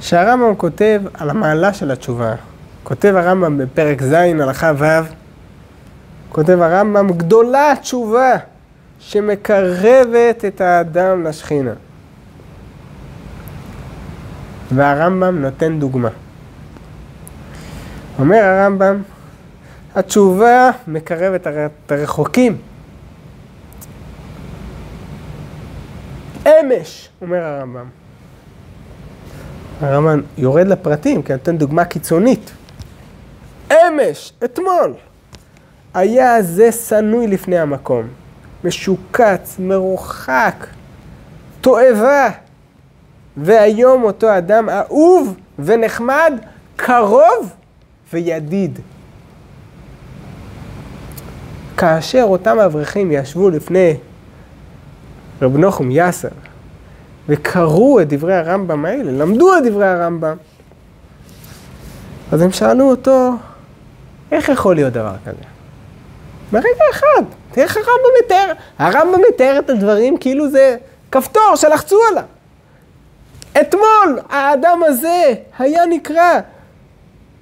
שהרמב"ם 0.00 0.54
כותב 0.54 1.02
על 1.14 1.30
המעלה 1.30 1.74
של 1.74 1.90
התשובה. 1.90 2.34
כותב 2.82 3.14
הרמב"ם 3.16 3.58
בפרק 3.58 4.02
ז', 4.02 4.12
הלכה 4.12 4.72
ו', 4.76 4.84
כותב 6.28 6.58
הרמב"ם, 6.60 7.08
גדולה 7.08 7.72
התשובה 7.72 8.36
שמקרבת 8.98 10.44
את 10.44 10.60
האדם 10.60 11.24
לשכינה. 11.24 11.72
והרמב"ם 14.74 15.38
נותן 15.38 15.78
דוגמה. 15.78 16.08
אומר 18.18 18.36
הרמב"ם, 18.36 19.02
התשובה 19.94 20.70
מקרבת 20.86 21.46
את 21.46 21.92
הרחוקים. 21.92 22.58
אמש, 26.46 27.08
אומר 27.22 27.42
הרמב"ם. 27.42 27.86
הרמב"ם 29.80 30.22
יורד 30.38 30.66
לפרטים, 30.66 31.22
כי 31.22 31.32
נותן 31.32 31.58
דוגמה 31.58 31.84
קיצונית. 31.84 32.50
אמש, 33.72 34.32
אתמול, 34.44 34.94
היה 35.94 36.42
זה 36.42 36.72
שנוי 36.72 37.26
לפני 37.26 37.58
המקום, 37.58 38.08
משוקץ, 38.64 39.56
מרוחק, 39.58 40.66
תועבה, 41.60 42.30
והיום 43.36 44.02
אותו 44.02 44.38
אדם 44.38 44.68
אהוב 44.68 45.36
ונחמד, 45.58 46.32
קרוב 46.76 47.52
וידיד. 48.12 48.78
כאשר 51.76 52.22
אותם 52.22 52.58
אברכים 52.58 53.12
ישבו 53.12 53.50
לפני 53.50 53.94
רב 55.42 55.56
נוחם 55.56 55.90
יאסר 55.90 56.28
וקראו 57.28 58.00
את 58.00 58.08
דברי 58.08 58.34
הרמב"ם 58.34 58.84
האלה, 58.84 59.12
למדו 59.12 59.58
את 59.58 59.62
דברי 59.64 59.86
הרמב"ם, 59.86 60.36
אז 62.32 62.42
הם 62.42 62.52
שאלו 62.52 62.90
אותו, 62.90 63.32
איך 64.32 64.48
יכול 64.48 64.74
להיות 64.74 64.92
דבר 64.92 65.14
כזה? 65.24 65.55
ברגע 66.52 66.84
אחד, 66.90 67.22
תראה 67.52 67.66
איך 67.66 67.76
הרמב"ם 67.76 68.24
מתאר, 68.24 68.52
הרמב"ם 68.78 69.20
מתאר 69.28 69.58
את 69.58 69.70
הדברים 69.70 70.16
כאילו 70.16 70.50
זה 70.50 70.76
כפתור 71.12 71.56
שלחצו 71.56 71.98
עליו. 72.10 72.22
אתמול 73.60 74.20
האדם 74.28 74.80
הזה 74.86 75.32
היה 75.58 75.86
נקרא 75.86 76.40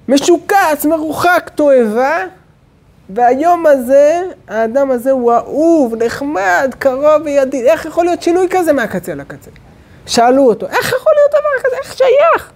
משוקץ, 0.09 0.85
מרוחק, 0.85 1.51
תועבה, 1.55 2.25
והיום 3.11 3.67
הזה, 3.67 4.23
האדם 4.49 4.91
הזה 4.91 5.11
הוא 5.11 5.33
אהוב, 5.33 5.95
נחמד, 5.95 6.75
קרוב 6.79 7.23
וידיד. 7.25 7.65
איך 7.65 7.85
יכול 7.85 8.05
להיות 8.05 8.23
שינוי 8.23 8.47
כזה 8.51 8.73
מהקצה 8.73 9.15
לקצה? 9.15 9.51
שאלו 10.07 10.47
אותו, 10.47 10.67
איך 10.67 10.87
יכול 10.93 11.13
להיות 11.17 11.31
דבר 11.31 11.69
כזה? 11.69 11.77
איך 11.83 11.97
שייך? 11.97 12.53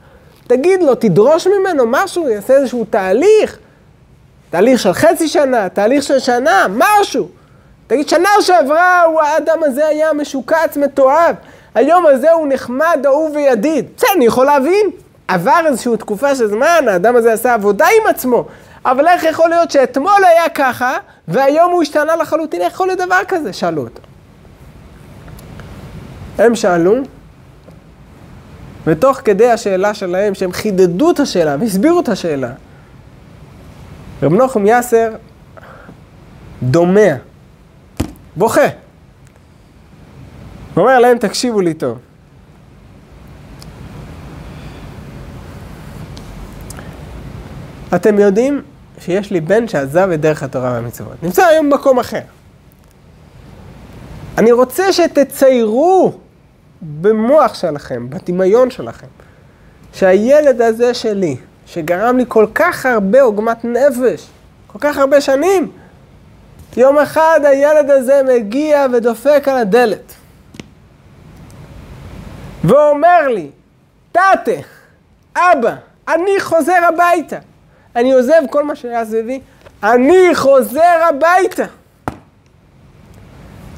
תגיד 0.46 0.82
לו, 0.82 0.94
תדרוש 0.94 1.46
ממנו 1.46 1.84
משהו, 1.86 2.28
יעשה 2.28 2.54
איזשהו 2.54 2.84
תהליך. 2.90 3.58
תהליך 4.50 4.80
של 4.80 4.92
חצי 4.92 5.28
שנה, 5.28 5.68
תהליך 5.68 6.02
של 6.02 6.18
שנה, 6.18 6.66
משהו. 6.70 7.28
תגיד, 7.86 8.08
שנה 8.08 8.28
שעברה 8.40 9.02
הוא, 9.02 9.20
האדם 9.20 9.58
הזה 9.64 9.86
היה 9.86 10.12
משוקץ, 10.12 10.76
מתועב. 10.76 11.36
היום 11.74 12.06
הזה 12.06 12.32
הוא 12.32 12.46
נחמד, 12.48 13.00
אהוב 13.06 13.36
וידיד. 13.36 13.86
בסדר, 13.96 14.08
אני 14.16 14.26
יכול 14.26 14.46
להבין. 14.46 14.86
עבר 15.28 15.60
איזושהי 15.66 15.96
תקופה 15.96 16.34
של 16.34 16.48
זמן, 16.48 16.84
האדם 16.88 17.16
הזה 17.16 17.32
עשה 17.32 17.54
עבודה 17.54 17.86
עם 17.86 18.10
עצמו. 18.10 18.44
אבל 18.84 19.08
איך 19.08 19.24
יכול 19.24 19.48
להיות 19.48 19.70
שאתמול 19.70 20.24
היה 20.24 20.48
ככה, 20.48 20.96
והיום 21.28 21.72
הוא 21.72 21.82
השתנה 21.82 22.16
לחלוטין? 22.16 22.60
איך 22.60 22.72
יכול 22.72 22.86
להיות 22.86 22.98
דבר 22.98 23.20
כזה? 23.28 23.52
שאלו 23.52 23.82
אותו. 23.82 24.00
הם 26.38 26.54
שאלו, 26.54 26.94
ותוך 28.86 29.20
כדי 29.24 29.50
השאלה 29.50 29.94
שלהם, 29.94 30.34
שהם 30.34 30.52
חידדו 30.52 31.10
את 31.10 31.20
השאלה 31.20 31.56
והסבירו 31.60 32.00
את 32.00 32.08
השאלה, 32.08 32.50
רב 34.22 34.32
נוחם 34.32 34.66
יאסר 34.66 35.10
דומע, 36.62 37.14
בוכה. 38.36 38.60
הוא 40.74 40.82
אומר 40.82 40.98
להם, 40.98 41.18
תקשיבו 41.18 41.60
לי 41.60 41.74
טוב. 41.74 41.98
אתם 47.94 48.18
יודעים 48.18 48.62
שיש 49.00 49.30
לי 49.30 49.40
בן 49.40 49.68
שעזב 49.68 50.10
את 50.14 50.20
דרך 50.20 50.42
התורה 50.42 50.72
והמצוות. 50.72 51.22
נמצא 51.22 51.46
היום 51.46 51.70
במקום 51.70 51.98
אחר. 51.98 52.20
אני 54.38 54.52
רוצה 54.52 54.92
שתציירו 54.92 56.18
במוח 56.82 57.54
שלכם, 57.54 58.10
בדמיון 58.10 58.70
שלכם, 58.70 59.06
שהילד 59.92 60.60
הזה 60.60 60.94
שלי, 60.94 61.36
שגרם 61.72 62.16
לי 62.16 62.24
כל 62.28 62.46
כך 62.54 62.86
הרבה 62.86 63.22
עוגמת 63.22 63.64
נפש, 63.64 64.26
כל 64.66 64.78
כך 64.80 64.98
הרבה 64.98 65.20
שנים, 65.20 65.70
יום 66.76 66.98
אחד 66.98 67.40
הילד 67.44 67.90
הזה 67.90 68.22
מגיע 68.28 68.86
ודופק 68.92 69.44
על 69.46 69.56
הדלת. 69.56 70.14
ואומר 72.64 73.28
לי, 73.28 73.50
תתה, 74.12 74.52
אבא, 75.36 75.74
אני 76.08 76.40
חוזר 76.40 76.78
הביתה. 76.88 77.38
אני 77.96 78.12
עוזב 78.12 78.42
כל 78.50 78.64
מה 78.64 78.76
שהיה 78.76 79.04
סביבי, 79.04 79.40
אני 79.82 80.34
חוזר 80.34 81.04
הביתה. 81.08 81.64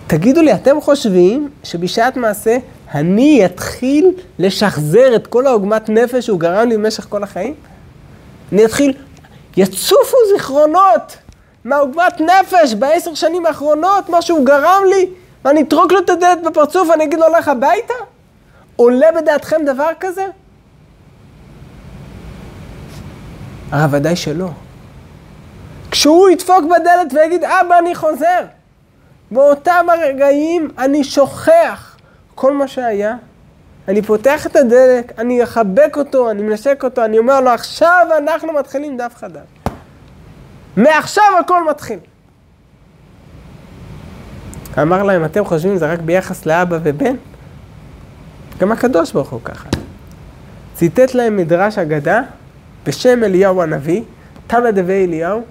תגידו 0.07 0.43
לי, 0.43 0.55
אתם 0.55 0.81
חושבים 0.81 1.49
שבשעת 1.65 2.17
מעשה 2.17 2.57
אני 2.95 3.47
אתחיל 3.47 4.11
לשחזר 4.39 5.17
את 5.17 5.27
כל 5.27 5.47
העוגמת 5.47 5.89
נפש 5.89 6.27
שהוא 6.27 6.41
גרם 6.41 6.69
לי 6.69 6.77
במשך 6.77 7.07
כל 7.09 7.23
החיים? 7.23 7.55
אני 8.53 8.65
אתחיל, 8.65 8.93
יצופו 9.57 10.17
זיכרונות 10.33 11.17
מהעוגמת 11.65 12.21
נפש 12.21 12.75
בעשר 12.75 13.15
שנים 13.15 13.47
האחרונות, 13.47 14.09
מה 14.09 14.23
שהוא 14.23 14.47
גרם 14.47 14.83
לי, 14.91 15.11
ואני 15.45 15.63
אטרוק 15.63 15.93
לו 15.93 15.99
את 15.99 16.11
הדלת 16.11 16.43
בפרצוף 16.43 16.89
ואני 16.89 17.05
אגיד 17.05 17.19
לו, 17.19 17.27
הולך 17.27 17.49
הביתה? 17.49 17.95
עולה 18.77 19.07
בדעתכם 19.17 19.57
דבר 19.67 19.89
כזה? 20.01 20.27
הרי 23.71 23.97
ודאי 23.99 24.17
שלא. 24.17 24.49
כשהוא 25.91 26.31
ידפוק 26.31 26.65
בדלת 26.65 27.13
ויגיד, 27.15 27.45
אבא, 27.45 27.79
אני 27.79 27.95
חוזר. 27.95 28.45
באותם 29.31 29.87
הרגעים 29.89 30.71
אני 30.79 31.05
שוכח 31.05 31.97
כל 32.35 32.53
מה 32.53 32.69
שהיה. 32.69 33.17
אני 33.91 34.03
פותח 34.03 34.47
את 34.47 34.57
הדלק, 34.57 35.13
אני 35.19 35.45
אחבק 35.45 35.95
אותו, 35.97 36.31
אני 36.31 36.43
מנשק 36.43 36.85
אותו, 36.85 37.05
אני 37.05 37.19
אומר 37.19 37.41
לו, 37.41 37.51
עכשיו 37.51 38.07
אנחנו 38.19 38.53
מתחילים 38.53 38.97
דף 38.97 39.13
חדש. 39.17 39.47
מעכשיו 40.77 41.25
הכל 41.41 41.69
מתחיל. 41.71 41.99
אמר 44.83 45.03
להם, 45.03 45.25
אתם 45.25 45.45
חושבים 45.45 45.77
זה 45.77 45.93
רק 45.93 45.99
ביחס 45.99 46.47
לאבא 46.47 46.79
ובן? 46.83 47.17
גם 48.59 48.73
הקדוש 48.73 49.13
ברוך 49.13 49.31
הוא 49.31 49.41
ככה. 49.45 49.69
ציטט 50.75 51.15
להם 51.15 51.37
מדרש 51.37 51.79
אגדה 51.79 52.23
בשם 52.87 53.25
אליהו 53.25 53.63
הנביא, 53.63 54.03
תנא 54.47 54.71
דבי 54.71 55.07
אליהו, 55.07 55.43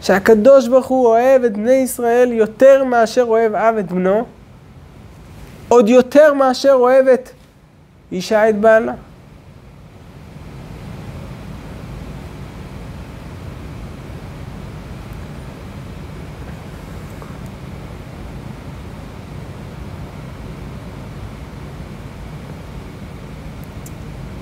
שהקדוש 0.00 0.68
ברוך 0.68 0.86
הוא 0.86 1.06
אוהב 1.06 1.44
את 1.44 1.52
בני 1.52 1.72
ישראל 1.72 2.32
יותר 2.32 2.84
מאשר 2.84 3.22
אוהב 3.22 3.54
אב 3.54 3.76
את 3.76 3.92
בנו, 3.92 4.24
עוד 5.68 5.88
יותר 5.88 6.34
מאשר 6.34 6.72
אוהבת 6.72 7.30
אישה 8.12 8.48
את 8.48 8.56
בעלה. 8.56 8.92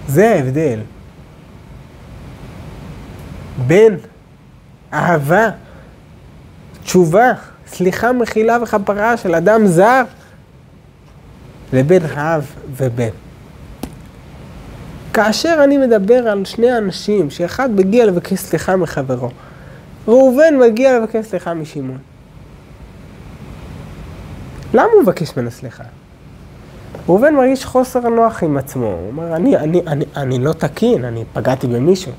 זה 0.09 0.31
ההבדל 0.31 0.81
בין 3.67 3.97
אהבה, 4.93 5.51
תשובה, 6.85 7.33
סליחה, 7.67 8.13
מחילה 8.13 8.59
וכפרה 8.63 9.17
של 9.17 9.35
אדם 9.35 9.67
זר 9.67 10.03
לבין 11.73 12.03
אב 12.05 12.55
ובן. 12.71 13.09
כאשר 15.13 15.61
אני 15.65 15.79
מדבר 15.79 16.29
על 16.29 16.45
שני 16.45 16.79
אנשים, 16.79 17.31
שאחד 17.31 17.71
מגיע 17.71 18.07
לבקש 18.07 18.39
סליחה 18.39 18.77
מחברו, 18.77 19.31
ראובן 20.09 20.59
מגיע 20.59 20.99
לבקש 20.99 21.27
סליחה 21.27 21.55
משמעון. 21.55 21.99
למה 24.75 24.89
הוא 24.93 25.03
מבקש 25.03 25.37
ממנו 25.37 25.51
סליחה? 25.51 25.85
ראובן 27.09 27.35
מרגיש 27.35 27.65
חוסר 27.65 28.01
נוח 28.01 28.43
עם 28.43 28.57
עצמו, 28.57 28.87
הוא 28.87 29.09
אומר, 29.09 29.37
אני, 29.37 29.57
אני, 29.57 29.83
אני, 29.87 30.05
אני 30.17 30.39
לא 30.39 30.53
תקין, 30.53 31.05
אני 31.05 31.25
פגעתי 31.33 31.67
במישהו. 31.67 32.13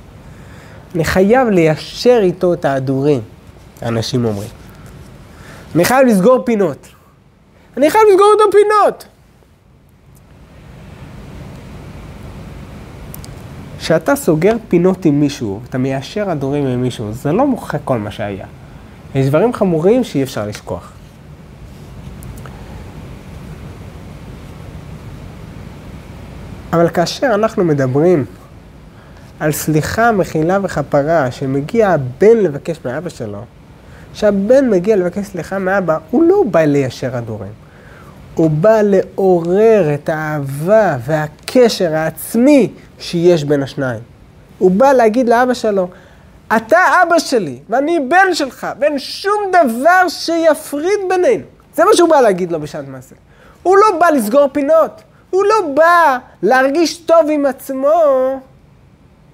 אני 0.96 1.06
חייב 1.06 1.48
ליישר 1.48 2.20
איתו 2.22 2.54
את 2.54 2.66
ההדורים, 2.66 3.22
אנשים 3.82 4.26
אומרים. 4.26 4.50
אני 5.76 5.86
חייב 5.86 6.08
לסגור 6.08 6.44
פינות. 6.46 6.88
אני 7.78 7.90
חייב 7.90 8.04
לסגור 8.10 8.28
איתו 8.34 8.52
פינות. 8.52 9.06
כשאתה 13.86 14.16
סוגר 14.16 14.56
פינות 14.68 15.06
עם 15.06 15.20
מישהו, 15.20 15.60
אתה 15.70 15.78
מיישר 15.78 16.30
הדורים 16.30 16.68
עם 16.68 16.82
מישהו, 16.82 17.14
זה 17.14 17.32
לא 17.32 17.48
מוחק 17.48 17.80
כל 17.84 17.98
מה 17.98 18.12
שהיה. 18.12 18.46
יש 19.16 19.28
דברים 19.28 19.54
חמורים 19.54 20.04
שאי 20.04 20.24
אפשר 20.24 20.48
לשכוח. 20.48 20.92
אבל 26.74 26.90
כאשר 26.90 27.32
אנחנו 27.34 27.64
מדברים 27.64 28.26
על 29.40 29.52
סליחה, 29.52 30.12
מחילה 30.12 30.58
וכפרה, 30.64 31.32
שמגיע 31.32 31.90
הבן 31.90 32.38
לבקש 32.38 32.80
מאבא 32.86 33.10
שלו, 33.10 33.42
כשהבן 34.14 34.70
מגיע 34.70 34.96
לבקש 34.96 35.26
סליחה 35.26 35.60
מאבא, 35.60 35.98
הוא 36.12 36.24
לא 36.24 36.44
בא 36.52 36.60
ליישר 36.60 37.16
הדורים. 37.18 37.65
הוא 38.36 38.50
בא 38.50 38.82
לעורר 38.82 39.94
את 39.94 40.10
האהבה 40.10 40.98
והקשר 41.06 41.96
העצמי 41.96 42.72
שיש 43.00 43.44
בין 43.44 43.64
השניים. 43.64 44.00
הוא 44.58 44.72
בא 44.72 44.94
להגיד 44.94 45.30
לאבא 45.30 45.54
שלו, 45.54 45.88
אתה 46.58 46.78
אבא 47.04 47.20
שלי 47.20 47.60
ואני 47.70 48.00
בן 48.00 48.34
שלך, 48.34 48.68
ואין 48.80 49.00
שום 49.00 49.42
דבר 49.50 50.08
שיפריד 50.10 51.00
בינינו. 51.10 51.44
זה 51.76 51.86
מה 51.86 51.92
שהוא 51.94 52.10
בא 52.10 52.22
להגיד 52.22 52.52
לו 52.52 52.60
בשעת 52.60 52.88
מעשה. 52.88 53.16
הוא 53.64 53.78
לא 53.78 54.00
בא 54.00 54.10
לסגור 54.10 54.48
פינות. 54.52 55.02
הוא 55.30 55.44
לא 55.46 55.68
בא 55.74 56.18
להרגיש 56.44 56.98
טוב 56.98 57.28
עם 57.32 57.46
עצמו 57.46 58.40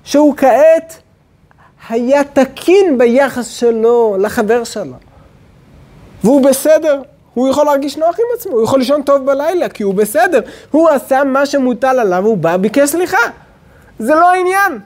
שהוא 0.03 0.35
כעת 0.37 1.01
היה 1.89 2.23
תקין 2.23 2.97
ביחס 2.97 3.47
שלו 3.47 4.17
לחבר 4.19 4.63
שלו. 4.63 4.95
והוא 6.23 6.43
בסדר, 6.43 7.01
הוא 7.33 7.49
יכול 7.49 7.65
להרגיש 7.65 7.97
נוח 7.97 8.15
עם 8.19 8.25
עצמו, 8.37 8.51
הוא 8.51 8.63
יכול 8.63 8.79
לישון 8.79 9.03
טוב 9.03 9.25
בלילה 9.25 9.69
כי 9.69 9.83
הוא 9.83 9.93
בסדר. 9.93 10.41
הוא 10.71 10.89
עשה 10.89 11.23
מה 11.23 11.45
שמוטל 11.45 11.99
עליו, 11.99 12.25
הוא 12.25 12.37
בא, 12.37 12.57
ביקש 12.57 12.89
סליחה. 12.89 13.17
זה 13.99 14.15
לא 14.15 14.31
העניין. 14.31 14.79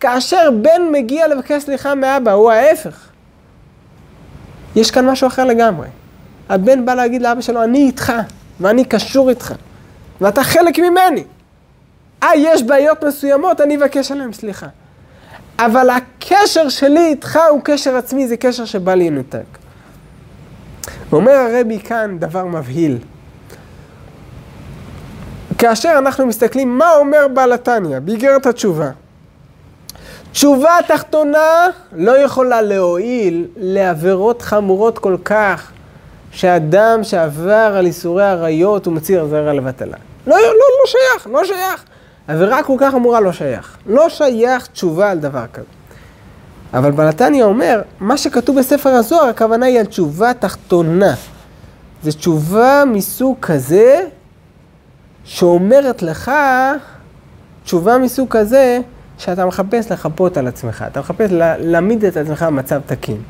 כאשר 0.00 0.50
בן 0.62 0.82
מגיע 0.92 1.28
לבקש 1.28 1.62
סליחה 1.62 1.94
מאבא, 1.94 2.32
הוא 2.32 2.50
ההפך. 2.50 3.08
יש 4.76 4.90
כאן 4.90 5.06
משהו 5.06 5.26
אחר 5.26 5.44
לגמרי. 5.44 5.88
הבן 6.48 6.84
בא 6.84 6.94
להגיד 6.94 7.22
לאבא 7.22 7.40
שלו, 7.40 7.64
אני 7.64 7.78
איתך, 7.78 8.12
ואני 8.60 8.84
קשור 8.84 9.30
איתך. 9.30 9.54
ואתה 10.20 10.44
חלק 10.44 10.78
ממני. 10.78 11.24
אה, 12.22 12.28
יש 12.36 12.62
בעיות 12.62 13.04
מסוימות, 13.04 13.60
אני 13.60 13.76
אבקש 13.76 14.12
עליהן 14.12 14.32
סליחה. 14.32 14.66
אבל 15.58 15.90
הקשר 15.90 16.68
שלי 16.68 17.06
איתך 17.06 17.38
הוא 17.50 17.60
קשר 17.64 17.96
עצמי, 17.96 18.28
זה 18.28 18.36
קשר 18.36 18.64
שבא 18.64 18.94
להינתק. 18.94 19.67
אומר 21.12 21.32
הרבי 21.32 21.78
כאן 21.78 22.16
דבר 22.18 22.44
מבהיל. 22.44 22.98
כאשר 25.58 25.94
אנחנו 25.98 26.26
מסתכלים 26.26 26.78
מה 26.78 26.94
אומר 26.94 27.26
בעל 27.34 27.52
התניא, 27.52 27.98
באיגרת 27.98 28.46
התשובה. 28.46 28.90
תשובה 30.32 30.76
תחתונה 30.86 31.66
לא 31.92 32.18
יכולה 32.18 32.62
להועיל 32.62 33.46
לעבירות 33.56 34.42
חמורות 34.42 34.98
כל 34.98 35.16
כך 35.24 35.70
שאדם 36.30 37.04
שעבר 37.04 37.74
על 37.78 37.86
איסורי 37.86 38.24
עריות 38.24 38.86
הוא 38.86 38.94
מצהיר 38.94 39.26
זרע 39.26 39.52
לבטלה. 39.52 39.96
לא, 40.26 40.36
לא, 40.36 40.42
לא 40.42 40.86
שייך, 40.86 41.26
לא 41.26 41.44
שייך. 41.44 41.84
עבירה 42.28 42.62
כל 42.62 42.76
כך 42.78 42.94
אמורה 42.94 43.20
לא 43.20 43.32
שייך. 43.32 43.76
לא 43.86 44.08
שייך 44.08 44.66
תשובה 44.66 45.10
על 45.10 45.18
דבר 45.18 45.44
כזה. 45.52 45.77
אבל 46.74 46.90
בנתניה 46.90 47.44
אומר, 47.44 47.82
מה 48.00 48.16
שכתוב 48.16 48.58
בספר 48.58 48.90
הזוהר, 48.90 49.28
הכוונה 49.28 49.66
היא 49.66 49.78
על 49.78 49.86
תשובה 49.86 50.34
תחתונה. 50.34 51.14
זו 52.02 52.12
תשובה 52.12 52.82
מסוג 52.86 53.36
כזה, 53.40 54.00
שאומרת 55.24 56.02
לך, 56.02 56.30
תשובה 57.64 57.98
מסוג 57.98 58.28
כזה, 58.30 58.80
שאתה 59.18 59.46
מחפש 59.46 59.92
לחפות 59.92 60.36
על 60.36 60.46
עצמך, 60.46 60.84
אתה 60.92 61.00
מחפש 61.00 61.30
להעמיד 61.58 62.04
את 62.04 62.16
עצמך 62.16 62.42
במצב 62.42 62.80
תקין. 62.86 63.22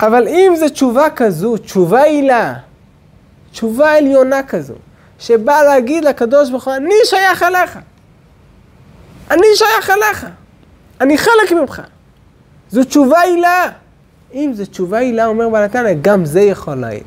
אבל 0.00 0.28
אם 0.28 0.52
זו 0.58 0.68
תשובה 0.68 1.10
כזו, 1.16 1.56
תשובה 1.56 2.02
עילה, 2.02 2.54
תשובה 3.52 3.96
עליונה 3.96 4.42
כזו, 4.42 4.74
שבא 5.18 5.62
להגיד 5.62 6.04
לקדוש 6.04 6.50
ברוך 6.50 6.64
הוא, 6.64 6.74
אני 6.74 6.94
שייך 7.04 7.42
אליך. 7.42 7.78
אני 9.30 9.46
שייך 9.54 9.90
אליך. 9.90 10.26
אני 11.00 11.18
חלק 11.18 11.52
ממך. 11.60 11.82
זו 12.72 12.84
תשובה 12.84 13.20
עילה. 13.20 13.68
אם 14.34 14.52
זו 14.54 14.66
תשובה 14.66 14.98
עילה, 14.98 15.26
אומר 15.26 15.48
בעל 15.48 15.64
התנא, 15.64 15.92
גם 16.02 16.24
זה 16.24 16.40
יכול 16.40 16.74
להעיל. 16.74 17.02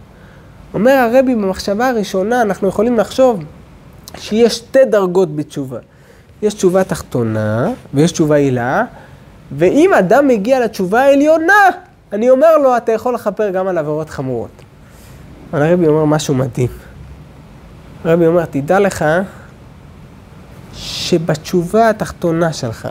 אומר 0.73 0.91
הרבי, 0.91 1.35
במחשבה 1.35 1.89
הראשונה 1.89 2.41
אנחנו 2.41 2.67
יכולים 2.67 2.97
לחשוב 2.97 3.43
שיש 4.17 4.55
שתי 4.55 4.85
דרגות 4.85 5.35
בתשובה. 5.35 5.79
יש 6.41 6.53
תשובה 6.53 6.83
תחתונה 6.83 7.71
ויש 7.93 8.11
תשובה 8.11 8.35
עילה, 8.35 8.83
ואם 9.51 9.93
אדם 9.99 10.27
מגיע 10.27 10.59
לתשובה 10.59 11.01
העליונה, 11.01 11.53
אני 12.13 12.29
אומר 12.29 12.57
לו, 12.57 12.77
אתה 12.77 12.91
יכול 12.91 13.15
לכפר 13.15 13.49
גם 13.49 13.67
על 13.67 13.77
עבירות 13.77 14.09
חמורות. 14.09 14.61
אבל 15.53 15.61
הרבי 15.61 15.87
אומר 15.87 16.05
משהו 16.05 16.35
מדהים. 16.35 16.69
הרבי 18.03 18.27
אומר, 18.27 18.45
תדע 18.45 18.79
לך 18.79 19.05
שבתשובה 20.73 21.89
התחתונה 21.89 22.53
שלך, 22.53 22.87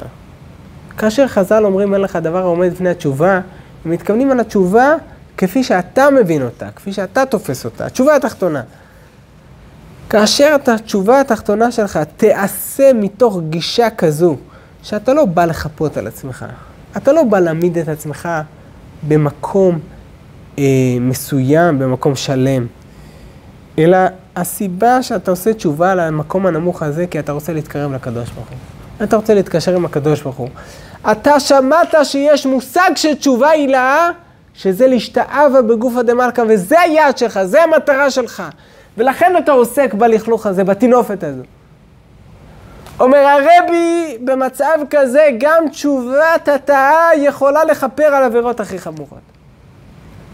כאשר 0.99 1.29
חז"ל 1.29 1.65
אומרים 1.65 1.95
אין 1.95 2.01
לך 2.01 2.17
דבר 2.17 2.39
העומד 2.39 2.73
לפני 2.73 2.89
התשובה, 2.89 3.41
הם 3.85 3.91
מתכוונים 3.91 4.31
על 4.31 4.41
התשובה 4.41 4.95
כפי 5.37 5.65
שאתה 5.65 6.11
מבין 6.11 6.43
אותה, 6.43 6.69
כפי 6.77 6.93
שאתה 6.93 7.27
תופס 7.27 7.65
אותה, 7.65 7.87
התשובה 7.87 8.17
התחתונה. 8.17 8.63
כאשר 10.11 10.53
את 10.55 10.69
התשובה 10.69 11.21
התחתונה 11.21 11.73
שלך 11.73 11.99
תיעשה 12.17 12.93
מתוך 12.93 13.41
גישה 13.51 13.91
כזו, 13.91 14.37
שאתה 14.83 15.15
לא 15.15 15.25
בא 15.25 15.45
לחפות 15.45 15.97
על 15.97 16.07
עצמך, 16.07 16.47
אתה 16.97 17.13
לא 17.13 17.23
בא 17.23 17.41
להעמיד 17.41 17.79
את 17.79 17.89
עצמך 17.89 18.29
במקום 19.09 19.79
אה, 20.59 20.65
מסוים, 21.01 21.79
במקום 21.79 22.17
שלם, 22.17 22.67
אלא 23.79 23.99
הסיבה 24.37 25.03
שאתה 25.03 25.31
עושה 25.31 25.55
תשובה 25.55 25.93
על 25.93 26.01
המקום 26.01 26.47
הנמוך 26.47 26.83
הזה, 26.83 27.07
כי 27.07 27.19
אתה 27.19 27.33
רוצה 27.33 27.53
להתקרב 27.53 27.93
לקדוש 27.93 28.31
ברוך 28.31 28.49
הוא. 28.49 28.59
אתה 29.03 29.17
רוצה 29.17 29.35
להתקשר 29.35 29.77
עם 29.77 29.85
הקדוש 29.85 30.23
ברוך 30.23 30.37
הוא. 30.37 30.49
אתה 31.13 31.41
שמעת 31.41 31.95
שיש 32.03 32.47
מושג 32.47 32.91
של 32.97 33.15
תשובה 33.15 33.51
עילאה, 33.51 34.11
שזה 34.55 34.87
להשתאווה 34.87 35.63
בגופא 35.63 36.03
דמלכא, 36.03 36.43
וזה 36.49 36.81
היעד 36.81 37.19
שלך, 37.19 37.41
זה 37.43 37.63
המטרה 37.63 38.11
שלך. 38.11 38.43
ולכן 38.99 39.37
אתה 39.39 39.53
עוסק 39.53 39.95
בלכלוך 39.95 40.47
הזה, 40.47 40.65
בטינופת 40.65 41.23
הזו. 41.23 41.43
אומר 43.01 43.19
הרבי, 43.19 44.19
במצב 44.25 44.79
כזה, 44.91 45.29
גם 45.39 45.69
תשובת 45.71 46.49
התאה 46.49 47.09
יכולה 47.17 47.65
לכפר 47.65 48.05
על 48.05 48.23
עבירות 48.23 48.61
הכי 48.61 48.79
חמורות. 48.79 49.19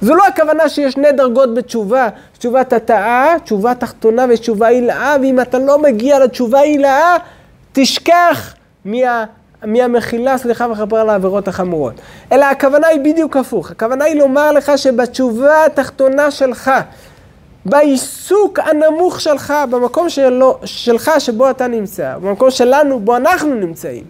זו 0.02 0.14
לא 0.14 0.26
הכוונה 0.26 0.68
שיש 0.68 0.92
שני 0.92 1.12
דרגות 1.12 1.54
בתשובה, 1.54 2.08
תשובת 2.38 2.72
התאה, 2.72 3.34
תשובה 3.44 3.74
תחתונה 3.74 4.26
ותשובה 4.28 4.66
הילאה, 4.66 5.16
ואם 5.22 5.40
אתה 5.40 5.58
לא 5.58 5.82
מגיע 5.82 6.18
לתשובה 6.18 6.60
הילאה, 6.60 7.16
תשכח 7.72 8.54
מה, 8.84 9.24
מהמחילה, 9.64 10.38
סליחה 10.38 10.66
וכפר 10.72 10.96
על 10.96 11.10
העבירות 11.10 11.48
החמורות. 11.48 11.94
אלא 12.32 12.44
הכוונה 12.44 12.86
היא 12.86 13.00
בדיוק 13.00 13.36
הפוך, 13.36 13.70
הכוונה 13.70 14.04
היא 14.04 14.20
לומר 14.20 14.52
לך 14.52 14.72
שבתשובה 14.76 15.64
התחתונה 15.66 16.30
שלך, 16.30 16.70
בעיסוק 17.64 18.58
הנמוך 18.58 19.20
שלך, 19.20 19.54
במקום 19.70 20.08
שלו, 20.08 20.58
שלך 20.64 21.10
שבו 21.18 21.50
אתה 21.50 21.66
נמצא, 21.66 22.14
במקום 22.18 22.50
שלנו 22.50 23.00
בו 23.00 23.16
אנחנו 23.16 23.54
נמצאים. 23.54 24.04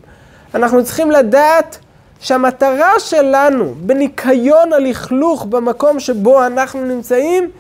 אנחנו 0.55 0.85
צריכים 0.85 1.11
לדעת 1.11 1.79
שהמטרה 2.21 2.93
שלנו 2.99 3.75
בניקיון 3.81 4.73
הלכלוך 4.73 5.45
במקום 5.45 6.01
שבו 6.01 6.47
אנחנו 6.47 6.85
נמצאים, 6.85 7.51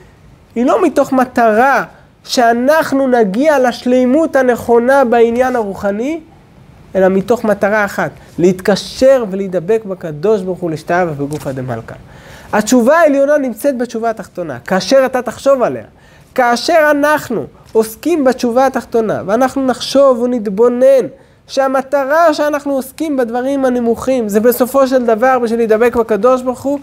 היא 0.55 0.67
לא 0.67 0.83
מתוך 0.83 1.13
מטרה 1.13 1.85
שאנחנו 2.25 3.07
נגיע 3.09 3.69
לשלימות 3.69 4.37
הנכונה 4.37 5.05
בעניין 5.05 5.57
הרוחני, 5.57 6.21
אלא 6.95 7.09
מתוך 7.09 7.45
מטרה 7.45 7.85
אחת, 7.85 8.11
להתקשר 8.39 9.25
ולהידבק 9.31 9.83
בקדוש 9.87 10.43
ברוך 10.43 10.59
הוא 10.59 10.71
לשתיו 10.71 11.09
ובגופא 11.17 11.53
דמלכא. 11.53 11.95
התשובה 12.53 12.99
העליונה 12.99 13.39
נמצאת 13.39 13.79
בתשובה 13.79 14.11
התחתונה, 14.11 14.59
כאשר 14.59 15.03
אתה 15.07 15.23
תחשוב 15.23 15.63
עליה. 15.63 15.85
כאשר 16.35 16.89
אנחנו 16.91 17.47
עוסקים 17.73 18.25
בתשובה 18.25 18.67
התחתונה, 18.67 19.23
ואנחנו 19.27 19.67
נחשוב 19.67 20.21
ונתבונן 20.21 21.07
שהמטרה 21.47 22.35
שאנחנו 22.35 22.73
עוסקים 22.73 23.17
בדברים 23.17 23.65
הנמוכים 23.65 24.29
זה 24.29 24.41
בסופו 24.41 24.87
של 24.87 25.07
דבר 25.07 25.39
בשביל 25.39 25.61
להידבק 25.61 25.97
בקדוש 25.97 26.43
ברוך 26.43 26.63
הוא, 26.63 26.79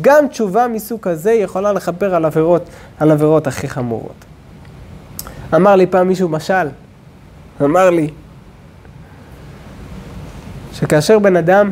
גם 0.00 0.28
תשובה 0.28 0.68
מסוג 0.68 1.00
כזה 1.00 1.32
יכולה 1.32 1.72
לכפר 1.72 2.14
על 2.14 2.24
עבירות, 2.24 2.62
על 2.98 3.10
עבירות 3.10 3.46
הכי 3.46 3.68
חמורות. 3.68 4.24
אמר 5.54 5.76
לי 5.76 5.86
פעם 5.86 6.08
מישהו 6.08 6.28
משל, 6.28 6.68
אמר 7.62 7.90
לי, 7.90 8.10
שכאשר 10.74 11.18
בן 11.18 11.36
אדם 11.36 11.70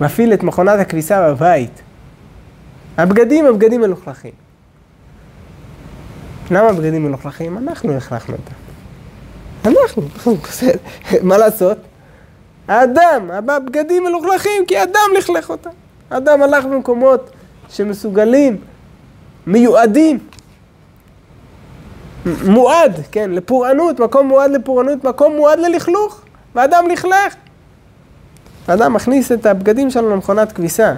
מפעיל 0.00 0.34
את 0.34 0.42
מכונת 0.42 0.80
הכביסה 0.80 1.28
בבית, 1.30 1.82
הבגדים 2.98 3.46
הם 3.46 3.54
בגדים 3.54 3.80
מלוכלכים. 3.80 4.32
למה 6.50 6.68
הבגדים 6.68 7.04
מלוכלכים? 7.04 7.58
אנחנו 7.58 7.96
הכלכנו 7.96 8.34
אותם. 8.34 8.54
אנחנו, 9.64 10.02
מה 11.28 11.38
לעשות? 11.38 11.78
האדם, 12.68 13.30
הבגדים 13.30 14.04
מלוכלכים 14.04 14.66
כי 14.66 14.76
האדם 14.76 15.10
לכלך 15.18 15.50
אותם. 15.50 15.70
האדם 16.10 16.42
הלך 16.42 16.64
במקומות 16.64 17.30
שמסוגלים, 17.68 18.56
מיועדים, 19.46 20.18
מועד, 22.44 23.00
כן, 23.12 23.30
לפורענות, 23.30 24.00
מקום 24.00 24.28
מועד 24.28 24.50
לפורענות, 24.50 25.04
מקום 25.04 25.36
מועד 25.36 25.58
ללכלוך, 25.58 26.20
ואדם 26.54 26.84
לכלך. 26.92 27.34
האדם 28.68 28.92
מכניס 28.92 29.32
את 29.32 29.46
הבגדים 29.46 29.90
שלו 29.90 30.10
למכונת 30.10 30.52
כביסה. 30.52 30.94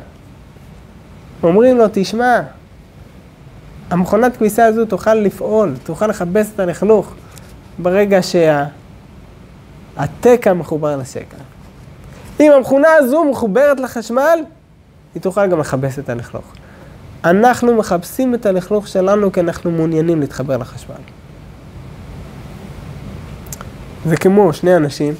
אומרים 1.42 1.78
לו, 1.78 1.84
תשמע, 1.92 2.40
המכונת 3.90 4.36
כביסה 4.36 4.66
הזו 4.66 4.84
תוכל 4.84 5.14
לפעול, 5.14 5.74
תוכל 5.84 6.06
לכבס 6.06 6.50
את 6.54 6.60
הלכלוך 6.60 7.14
ברגע 7.78 8.20
שהתקע 9.96 10.52
מחובר 10.52 10.96
לשקע. 10.96 11.36
אם 12.40 12.52
המכונה 12.52 12.88
הזו 12.98 13.24
מחוברת 13.24 13.80
לחשמל, 13.80 14.38
היא 15.14 15.22
תוכל 15.22 15.46
גם 15.46 15.60
לכבס 15.60 15.98
את 15.98 16.08
הלכלוך. 16.08 16.52
אנחנו 17.24 17.74
מכבסים 17.74 18.34
את 18.34 18.46
הלכלוך 18.46 18.88
שלנו 18.88 19.32
כי 19.32 19.40
אנחנו 19.40 19.70
מעוניינים 19.70 20.20
להתחבר 20.20 20.56
לחשמל. 20.56 20.94
זה 24.06 24.16
כמו 24.16 24.52
שני 24.52 24.76
אנשים 24.76 25.14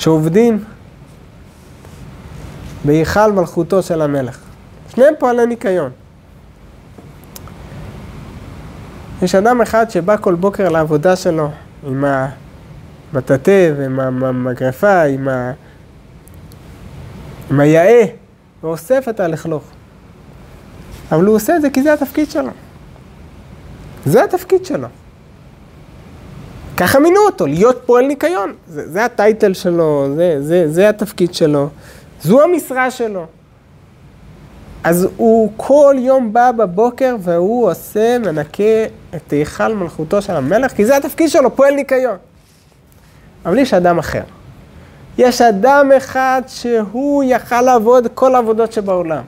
שעובדים 0.00 0.64
בהיכל 2.84 3.32
מלכותו 3.32 3.82
של 3.82 4.02
המלך. 4.02 4.38
שניהם 4.88 5.14
פועלי 5.18 5.46
ניקיון. 5.46 5.90
יש 9.22 9.34
אדם 9.34 9.60
אחד 9.60 9.90
שבא 9.90 10.16
כל 10.20 10.34
בוקר 10.34 10.68
לעבודה 10.68 11.16
שלו 11.16 11.50
עם 11.86 12.04
המטאטא 12.04 13.72
ועם 13.76 14.00
המגרפה, 14.00 15.02
עם, 15.02 15.28
ה... 15.28 15.52
עם 17.50 17.60
היאה, 17.60 18.04
ואוסף 18.62 19.06
את 19.10 19.20
הלכלוך. 19.20 19.64
אבל 21.12 21.24
הוא 21.24 21.36
עושה 21.36 21.56
את 21.56 21.62
זה 21.62 21.70
כי 21.70 21.82
זה 21.82 21.92
התפקיד 21.92 22.30
שלו. 22.30 22.50
זה 24.06 24.24
התפקיד 24.24 24.64
שלו. 24.64 24.88
ככה 26.80 26.98
מינו 26.98 27.20
אותו, 27.26 27.46
להיות 27.46 27.82
פועל 27.86 28.06
ניקיון. 28.06 28.52
זה, 28.66 28.88
זה 28.88 29.04
הטייטל 29.04 29.54
שלו, 29.54 30.06
זה, 30.16 30.36
זה, 30.42 30.72
זה 30.72 30.88
התפקיד 30.88 31.34
שלו, 31.34 31.68
זו 32.22 32.42
המשרה 32.42 32.90
שלו. 32.90 33.26
אז 34.84 35.08
הוא 35.16 35.52
כל 35.56 35.96
יום 35.98 36.32
בא 36.32 36.52
בבוקר 36.52 37.16
והוא 37.20 37.70
עושה, 37.70 38.18
מנקה 38.18 38.84
את 39.16 39.32
היכל 39.32 39.74
מלכותו 39.74 40.22
של 40.22 40.32
המלך, 40.32 40.72
כי 40.72 40.86
זה 40.86 40.96
התפקיד 40.96 41.28
שלו, 41.28 41.56
פועל 41.56 41.74
ניקיון. 41.74 42.16
אבל 43.46 43.58
יש 43.58 43.74
אדם 43.74 43.98
אחר. 43.98 44.22
יש 45.18 45.42
אדם 45.42 45.90
אחד 45.96 46.42
שהוא 46.46 47.24
יכל 47.26 47.62
לעבוד 47.62 48.06
כל 48.14 48.34
העבודות 48.34 48.72
שבעולם. 48.72 49.22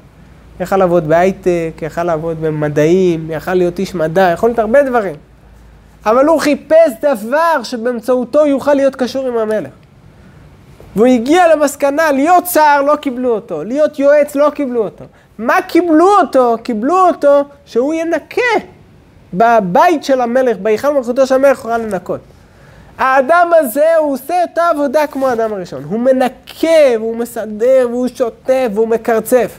יכל 0.61 0.77
לעבוד 0.77 1.09
בהייטק, 1.09 1.73
יכל 1.83 2.05
לעבוד 2.05 2.41
במדעים, 2.41 3.31
יכל 3.31 3.55
להיות 3.55 3.79
איש 3.79 3.95
מדע, 3.95 4.31
יכול 4.35 4.49
להיות 4.49 4.59
הרבה 4.59 4.83
דברים. 4.83 5.15
אבל 6.07 6.27
הוא 6.27 6.41
חיפש 6.41 6.93
דבר 7.01 7.63
שבאמצעותו 7.63 8.47
יוכל 8.47 8.75
להיות 8.75 8.97
קשור 8.97 9.27
עם 9.27 9.37
המלך. 9.37 9.71
והוא 10.97 11.07
הגיע 11.07 11.57
למסקנה, 11.57 12.13
להיות 12.13 12.47
שר 12.47 12.83
לא 12.83 12.97
קיבלו 12.97 13.35
אותו, 13.35 13.65
להיות 13.65 13.99
יועץ 13.99 14.35
לא 14.35 14.51
קיבלו 14.55 14.85
אותו. 14.85 15.05
מה 15.39 15.63
קיבלו 15.63 16.09
אותו? 16.21 16.57
קיבלו 16.63 17.09
אותו 17.09 17.45
שהוא 17.67 17.95
ינקה 17.95 18.67
בבית 19.35 20.05
של 20.05 20.21
המלך, 20.21 20.57
בהיכל 20.57 20.95
מלכותו 20.95 21.27
של 21.27 21.35
המלך, 21.35 21.59
יוכל 21.59 21.79
לנקות. 21.79 22.21
האדם 22.99 23.51
הזה, 23.59 23.97
הוא 23.97 24.13
עושה 24.13 24.43
אותה 24.43 24.69
עבודה 24.69 25.07
כמו 25.07 25.29
האדם 25.29 25.53
הראשון. 25.53 25.85
הוא 25.85 26.01
מנקה, 26.01 26.99
והוא 26.99 27.17
מסדר, 27.17 27.87
והוא 27.91 28.09
שוטף, 28.09 28.69
והוא 28.75 28.89
מקרצף. 28.89 29.59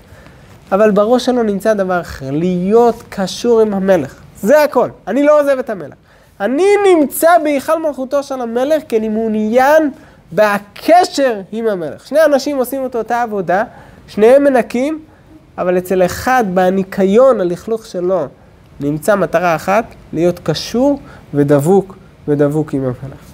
אבל 0.71 0.91
בראש 0.91 1.25
שלו 1.25 1.43
נמצא 1.43 1.73
דבר 1.73 2.01
אחר, 2.01 2.31
להיות 2.31 3.03
קשור 3.09 3.61
עם 3.61 3.73
המלך. 3.73 4.21
זה 4.41 4.63
הכל. 4.63 4.89
אני 5.07 5.23
לא 5.23 5.39
עוזב 5.39 5.59
את 5.59 5.69
המלך. 5.69 5.93
אני 6.43 6.65
נמצא 6.95 7.29
בהיכל 7.43 7.81
מלכותו 7.87 8.23
של 8.23 8.41
המלך 8.41 8.83
כי 8.87 8.97
אני 8.97 9.09
מעוניין 9.09 9.91
בקשר 10.33 11.41
עם 11.51 11.67
המלך. 11.67 12.07
שני 12.07 12.19
אנשים 12.25 12.57
עושים 12.57 12.85
את 12.85 12.95
אותה 12.95 13.21
עבודה, 13.21 13.63
שניהם 14.07 14.43
מנקים, 14.43 14.99
אבל 15.57 15.77
אצל 15.77 16.05
אחד 16.05 16.43
בניקיון, 16.53 17.41
הלכלוך 17.41 17.85
שלו, 17.85 18.27
נמצא 18.79 19.15
מטרה 19.15 19.55
אחת, 19.55 19.85
להיות 20.13 20.39
קשור 20.39 20.99
ודבוק 21.33 21.95
ודבוק 22.27 22.73
עם 22.73 22.81
המלך. 22.83 23.33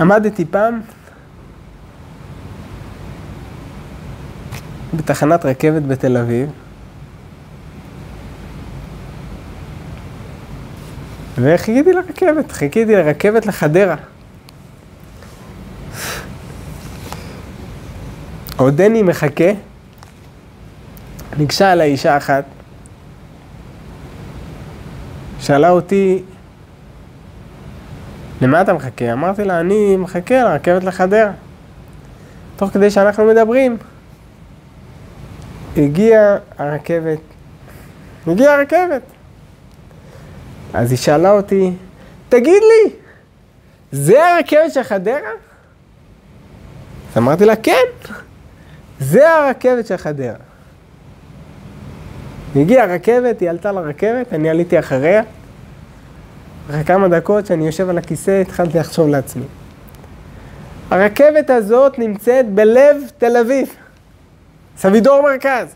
עמדתי 0.00 0.44
פעם 0.44 0.80
בתחנת 4.94 5.46
רכבת 5.46 5.82
בתל 5.82 6.16
אביב, 6.16 6.50
וחיכיתי 11.38 11.92
לרכבת, 11.92 12.52
חיכיתי 12.52 12.96
לרכבת 12.96 13.46
לחדרה. 13.46 13.96
עודני 18.56 19.02
מחכה, 19.02 19.50
ניגשה 21.38 21.72
אליי 21.72 21.90
אישה 21.90 22.16
אחת, 22.16 22.44
שאלה 25.40 25.70
אותי, 25.70 26.22
למה 28.40 28.60
אתה 28.60 28.72
מחכה? 28.72 29.12
אמרתי 29.12 29.44
לה, 29.44 29.60
אני 29.60 29.96
מחכה 29.96 30.42
לרכבת 30.42 30.84
לחדרה. 30.84 31.30
תוך 32.56 32.70
כדי 32.70 32.90
שאנחנו 32.90 33.24
מדברים, 33.24 33.76
הגיעה 35.76 36.36
הרכבת, 36.58 37.18
הגיעה 38.26 38.54
הרכבת. 38.54 39.02
אז 40.74 40.90
היא 40.90 40.98
שאלה 40.98 41.32
אותי, 41.32 41.72
תגיד 42.28 42.62
לי, 42.62 42.92
זה 43.92 44.26
הרכבת 44.26 44.72
של 44.72 44.82
חדרה? 44.82 45.30
אז 47.12 47.18
אמרתי 47.18 47.44
לה, 47.44 47.56
כן, 47.56 48.12
זה 49.00 49.30
הרכבת 49.30 49.86
של 49.86 49.96
חדרה. 49.96 50.34
הגיעה 52.56 52.84
הרכבת, 52.84 53.40
היא 53.40 53.50
עלתה 53.50 53.72
לרכבת, 53.72 54.32
אני 54.32 54.50
עליתי 54.50 54.78
אחריה. 54.78 55.22
אחרי 56.70 56.84
כמה 56.84 57.08
דקות 57.08 57.46
שאני 57.46 57.66
יושב 57.66 57.88
על 57.88 57.98
הכיסא, 57.98 58.40
התחלתי 58.40 58.78
לחשוב 58.78 59.08
לעצמי. 59.08 59.44
הרכבת 60.90 61.50
הזאת 61.50 61.98
נמצאת 61.98 62.48
בלב 62.48 62.96
תל 63.18 63.36
אביב. 63.36 63.68
סבידור 64.76 65.22
מרכז. 65.22 65.74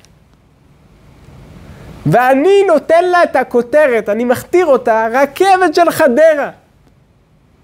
ואני 2.06 2.64
נותן 2.66 3.04
לה 3.04 3.22
את 3.22 3.36
הכותרת, 3.36 4.08
אני 4.08 4.24
מכתיר 4.24 4.66
אותה, 4.66 5.06
רכבת 5.12 5.74
של 5.74 5.90
חדרה. 5.90 6.50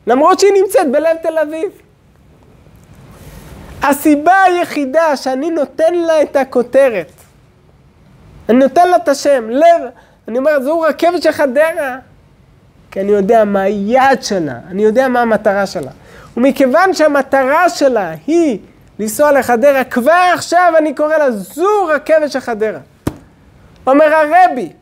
למרות 0.06 0.40
שהיא 0.40 0.52
נמצאת 0.62 0.92
בלב 0.92 1.16
תל 1.22 1.38
אביב. 1.38 1.70
הסיבה 3.82 4.42
היחידה 4.42 5.16
שאני 5.16 5.50
נותן 5.50 5.94
לה 5.94 6.22
את 6.22 6.36
הכותרת, 6.36 7.12
אני 8.48 8.58
נותן 8.58 8.88
לה 8.88 8.96
את 8.96 9.08
השם, 9.08 9.50
לב, 9.50 9.82
אני 10.28 10.38
אומר, 10.38 10.62
זו 10.62 10.80
רכבת 10.80 11.22
של 11.22 11.32
חדרה, 11.32 11.98
כי 12.90 13.00
אני 13.00 13.12
יודע 13.12 13.44
מה 13.44 13.60
היעד 13.60 14.22
שלה, 14.22 14.58
אני 14.70 14.82
יודע 14.82 15.08
מה 15.08 15.20
המטרה 15.20 15.66
שלה. 15.66 15.90
ומכיוון 16.36 16.94
שהמטרה 16.94 17.68
שלה 17.68 18.12
היא 18.26 18.58
לנסוע 18.98 19.32
לחדרה, 19.32 19.84
כבר 19.84 20.30
עכשיו 20.34 20.72
אני 20.78 20.94
קורא 20.94 21.16
לה, 21.16 21.30
זו 21.30 21.86
רכבת 21.88 22.30
של 22.30 22.40
חדרה. 22.40 22.80
אומר 23.86 24.14
הרבי, 24.14 24.72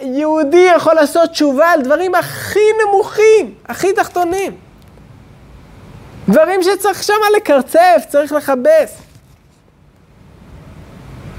יהודי 0.00 0.66
יכול 0.76 0.94
לעשות 0.94 1.30
תשובה 1.30 1.70
על 1.70 1.82
דברים 1.82 2.14
הכי 2.14 2.60
נמוכים, 2.86 3.54
הכי 3.68 3.92
תחתונים. 3.92 4.56
דברים 6.28 6.62
שצריך 6.62 7.02
שמה 7.02 7.26
לקרצף, 7.36 8.04
צריך 8.08 8.32
לכבס. 8.32 8.98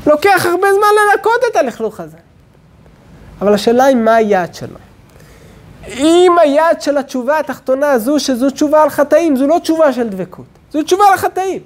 לוקח 0.08 0.46
הרבה 0.46 0.68
זמן 0.74 0.88
לנקות 1.12 1.42
את 1.52 1.56
הלכלוך 1.56 2.00
הזה. 2.00 2.18
אבל 3.42 3.54
השאלה 3.54 3.84
היא 3.84 3.96
מה 3.96 4.16
היעד 4.16 4.56
שלו. 4.56 4.78
אם 5.88 6.36
היעד 6.42 6.82
של 6.82 6.98
התשובה 6.98 7.40
התחתונה 7.40 7.92
הזו, 7.92 8.20
שזו 8.20 8.50
תשובה 8.50 8.84
על 8.84 8.90
חטאים, 8.90 9.36
זו 9.36 9.48
לא 9.48 9.60
תשובה 9.64 9.94
של 9.94 10.10
דבקות, 10.10 10.46
זו 10.72 10.84
תשובה 10.84 11.08
על 11.08 11.14
החטאים. 11.14 11.62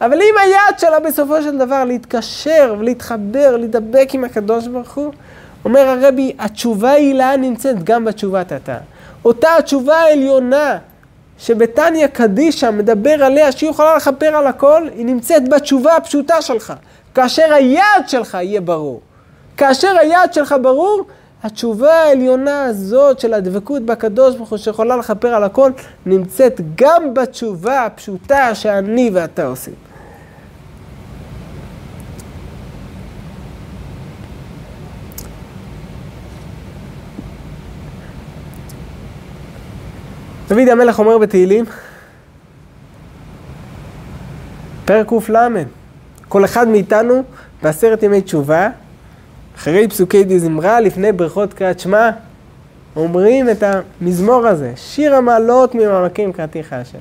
אבל 0.00 0.22
אם 0.22 0.34
היעד 0.42 0.78
שלה 0.78 1.00
בסופו 1.00 1.42
של 1.42 1.58
דבר 1.58 1.84
להתקשר 1.84 2.74
ולהתחבר, 2.78 3.56
להידבק 3.56 4.08
עם 4.12 4.24
הקדוש 4.24 4.66
ברוך 4.66 4.94
הוא, 4.94 5.12
אומר 5.64 5.80
הרבי, 5.80 6.32
התשובה 6.38 6.90
העילה 6.90 7.36
נמצאת 7.36 7.84
גם 7.84 8.04
בתשובת 8.04 8.52
התא. 8.52 8.78
אותה 9.24 9.56
התשובה 9.58 9.96
העליונה 9.96 10.78
שבתניא 11.38 12.06
קדישא 12.06 12.70
מדבר 12.70 13.24
עליה 13.24 13.52
שהיא 13.52 13.70
יכולה 13.70 13.96
לכפר 13.96 14.36
על 14.36 14.46
הכל, 14.46 14.88
היא 14.94 15.06
נמצאת 15.06 15.48
בתשובה 15.48 15.96
הפשוטה 15.96 16.42
שלך. 16.42 16.72
כאשר 17.14 17.52
היעד 17.52 18.08
שלך 18.08 18.34
יהיה 18.34 18.60
ברור. 18.60 19.00
כאשר 19.56 19.96
היעד 20.00 20.32
שלך 20.34 20.54
ברור, 20.62 21.04
התשובה 21.42 21.92
העליונה 21.94 22.64
הזאת 22.64 23.20
של 23.20 23.34
הדבקות 23.34 23.82
בקדוש 23.82 24.36
ברוך 24.36 24.50
הוא 24.50 24.58
שיכולה 24.58 24.96
לכפר 24.96 25.28
על 25.28 25.44
הכל, 25.44 25.70
נמצאת 26.06 26.60
גם 26.74 27.14
בתשובה 27.14 27.84
הפשוטה 27.84 28.54
שאני 28.54 29.10
ואתה 29.14 29.46
עושים. 29.46 29.89
דוד 40.50 40.68
המלך 40.68 40.98
אומר 40.98 41.18
בתהילים, 41.18 41.64
פרק 44.84 45.12
קל, 45.26 45.64
כל 46.28 46.44
אחד 46.44 46.68
מאיתנו 46.68 47.22
בעשרת 47.62 48.02
ימי 48.02 48.20
תשובה, 48.20 48.68
אחרי 49.56 49.88
פסוקי 49.88 50.24
די 50.24 50.38
זמרה, 50.38 50.80
לפני 50.80 51.12
ברכות 51.12 51.54
קריאת 51.54 51.80
שמע, 51.80 52.10
אומרים 52.96 53.50
את 53.50 53.62
המזמור 53.62 54.46
הזה, 54.46 54.72
שיר 54.76 55.14
המעלות 55.14 55.74
ממעמקים 55.74 56.32
קראתיך 56.32 56.72
השם. 56.72 56.98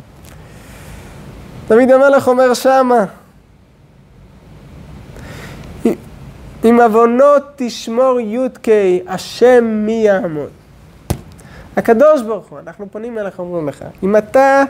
דוד 1.68 1.92
המלך 1.92 2.28
אומר 2.28 2.54
שמה, 2.54 3.06
עם 6.64 6.82
עוונות 6.82 7.44
תשמור 7.56 8.20
י"ק, 8.20 8.68
השם 9.08 9.64
מי 9.86 10.02
יעמוד. 10.06 10.59
הקדוש 11.80 12.22
ברוך 12.22 12.48
הוא, 12.48 12.60
אנחנו 12.60 12.88
פונים 12.92 13.18
אליך, 13.18 13.40
אומרים 13.40 13.70
לך, 13.70 13.84
אם 14.04 14.18
אתה 14.18 14.64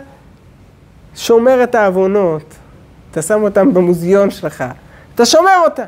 שומר 1.16 1.64
את 1.64 1.76
העוונות, 1.76 2.54
אתה 3.12 3.22
שם 3.22 3.44
אותם 3.44 3.74
במוזיאון 3.74 4.32
שלך, 4.32 4.64
אתה 5.16 5.26
שומר 5.26 5.58
אותם. 5.66 5.84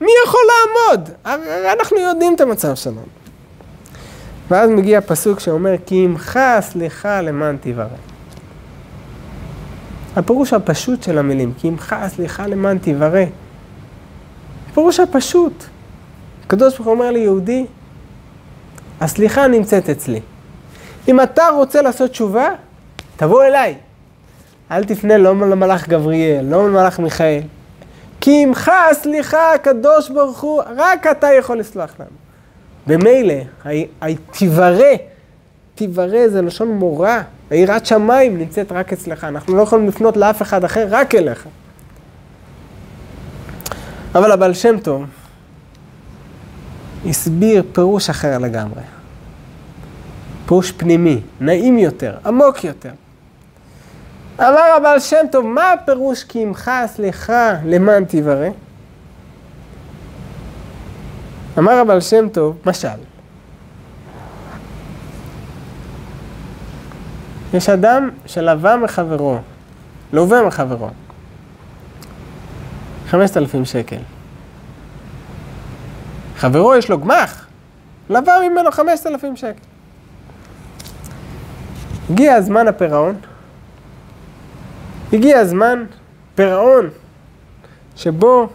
מי 0.00 0.10
יכול 0.26 0.40
לעמוד? 0.52 1.10
אנחנו 1.72 1.98
יודעים 1.98 2.34
את 2.34 2.40
המצב 2.40 2.74
שלנו. 2.74 3.02
ואז 4.50 4.70
מגיע 4.70 5.00
פסוק 5.00 5.40
שאומר, 5.40 5.74
כי 5.86 6.04
עמך 6.04 6.38
סליחה 6.60 7.20
למען 7.20 7.56
תברא. 7.60 7.86
הפירוש 10.16 10.52
הפשוט 10.52 11.02
של 11.02 11.18
המילים, 11.18 11.52
כי 11.58 11.68
עמך 11.68 11.96
סליחה 12.08 12.46
למען 12.46 12.78
תברא. 12.78 13.24
הפירוש 14.70 15.00
הפשוט. 15.00 15.64
הקדוש 16.46 16.74
ברוך 16.74 16.86
הוא 16.86 16.94
אומר 16.94 17.10
ליהודי, 17.10 17.66
הסליחה 19.00 19.46
נמצאת 19.46 19.90
אצלי. 19.90 20.20
אם 21.08 21.20
אתה 21.20 21.48
רוצה 21.48 21.82
לעשות 21.82 22.10
תשובה, 22.10 22.48
תבוא 23.16 23.44
אליי. 23.44 23.74
אל 24.70 24.84
תפנה 24.84 25.16
לא 25.18 25.30
למלאך 25.30 25.88
גבריאל, 25.88 26.44
לא 26.44 26.68
למלאך 26.68 26.98
מיכאל. 26.98 27.40
כי 28.20 28.42
עמך 28.42 28.70
הסליחה 28.90 29.54
הקדוש 29.54 30.10
ברוך 30.10 30.40
הוא, 30.40 30.62
רק 30.76 31.06
אתה 31.06 31.28
יכול 31.38 31.58
לסלוח 31.58 31.94
לנו. 32.00 32.10
במילא, 32.86 33.34
תברא, 34.30 34.94
תברא 35.74 36.28
זה 36.28 36.42
לשון 36.42 36.68
מורה, 36.68 37.22
היראת 37.50 37.86
שמיים 37.86 38.38
נמצאת 38.38 38.72
רק 38.72 38.92
אצלך, 38.92 39.24
אנחנו 39.24 39.56
לא 39.56 39.62
יכולים 39.62 39.88
לפנות 39.88 40.16
לאף 40.16 40.42
אחד 40.42 40.64
אחר, 40.64 40.86
רק 40.90 41.14
אליך. 41.14 41.46
אבל 44.14 44.32
הבעל 44.32 44.54
שם 44.54 44.78
טוב, 44.80 45.04
הסביר 47.08 47.62
פירוש 47.72 48.10
אחר 48.10 48.38
לגמרי. 48.38 48.82
פירוש 50.46 50.72
פנימי, 50.72 51.20
נעים 51.40 51.78
יותר, 51.78 52.16
עמוק 52.26 52.64
יותר. 52.64 52.90
אמר 54.40 54.74
הבעל 54.76 55.00
שם 55.00 55.26
טוב, 55.32 55.46
מה 55.46 55.72
הפירוש 55.72 56.24
כי 56.24 56.42
עמך 56.42 56.70
סליחה 56.86 57.52
למען 57.64 58.04
תברא? 58.04 58.48
אמר 61.58 61.72
הבעל 61.72 62.00
שם 62.00 62.28
טוב, 62.28 62.56
משל. 62.66 62.88
יש 67.54 67.68
אדם 67.68 68.10
שלווה 68.26 68.76
מחברו, 68.76 69.38
לווה 70.12 70.46
מחברו, 70.46 70.88
חמשת 73.08 73.36
אלפים 73.36 73.64
שקל. 73.64 74.15
חברו 76.36 76.74
יש 76.74 76.90
לו 76.90 77.00
גמח, 77.00 77.46
לווה 78.10 78.48
ממנו 78.48 78.70
חמשת 78.70 79.06
אלפים 79.06 79.36
שקל. 79.36 79.60
הגיע 82.10 82.40
זמן 82.40 82.68
הפירעון, 82.68 83.16
הגיע 85.12 85.38
הזמן 85.38 85.84
פירעון, 86.34 86.88
שבו 87.96 88.48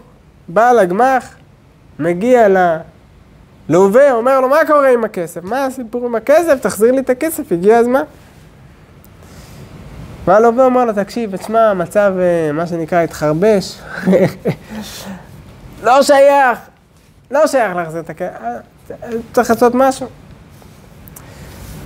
בעל 0.48 0.80
הגמח 0.80 1.36
מגיע 2.00 2.48
ללווה, 3.70 4.12
אומר 4.12 4.42
לו, 4.42 4.50
מה 4.50 4.58
קורה 4.68 4.90
עם 4.90 5.04
הכסף? 5.04 5.44
מה 5.44 5.66
הסיפור 5.66 6.06
עם 6.06 6.16
הכסף? 6.16 6.60
תחזיר 6.62 6.92
לי 6.92 7.00
את 7.00 7.10
הכסף, 7.10 7.52
הגיע 7.52 7.78
הזמן. 7.78 8.04
והלווה 10.26 10.66
אומר 10.66 10.86
לו, 10.86 10.94
תקשיב, 10.94 11.38
תשמע, 11.38 11.70
המצב, 11.70 12.14
אה, 12.20 12.52
מה 12.52 12.68
שנקרא, 12.68 13.00
התחרבש. 13.00 13.80
לא 15.84 16.04
שייך, 16.04 16.60
לא 17.32 17.48
שייך 17.48 17.76
להחזיר 17.76 18.02
את 18.02 18.10
הכסף, 18.10 18.36
צריך 19.34 19.50
לעשות 19.50 19.76
משהו. 19.76 20.08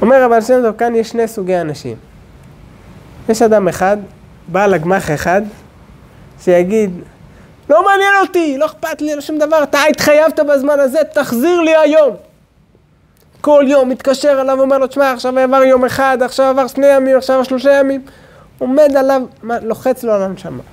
אומר 0.02 0.24
הבעל 0.24 0.42
שם 0.42 0.62
טוב, 0.64 0.78
כאן 0.78 0.96
יש 0.96 1.10
שני 1.10 1.28
סוגי 1.28 1.58
אנשים. 1.58 1.98
יש 3.30 3.42
אדם 3.42 3.68
אחד, 3.68 3.98
בעל 4.48 4.74
הגמח 4.74 5.12
אחד, 5.12 5.42
שיגיד, 6.42 6.92
לא 7.70 7.86
מעניין 7.86 8.14
אותי, 8.22 8.58
לא 8.58 8.66
אכפת 8.66 9.02
לי, 9.02 9.16
לא 9.16 9.22
שום 9.22 9.38
דבר, 9.38 9.64
אתה 9.64 9.80
התחייבת 9.90 10.40
בזמן 10.40 10.80
הזה, 10.80 11.00
תחזיר 11.14 11.62
לי 11.62 11.76
היום. 11.76 12.16
כל 13.42 13.66
יום 13.68 13.90
מתקשר 13.90 14.42
אליו 14.42 14.56
ואומר 14.58 14.78
לו, 14.78 14.88
תשמע, 14.88 15.12
עכשיו 15.12 15.40
עבר 15.40 15.64
יום 15.64 15.86
אחד, 15.86 16.18
עכשיו 16.22 16.46
עבר 16.46 16.68
שני 16.68 16.88
ימים, 16.88 17.18
עכשיו 17.18 17.46
שלושה 17.46 17.74
ימים. 17.74 18.06
עומד 18.58 18.96
עליו, 18.98 19.22
לוחץ 19.44 20.04
לו 20.04 20.14
על 20.14 20.22
הנשמה. 20.22 20.64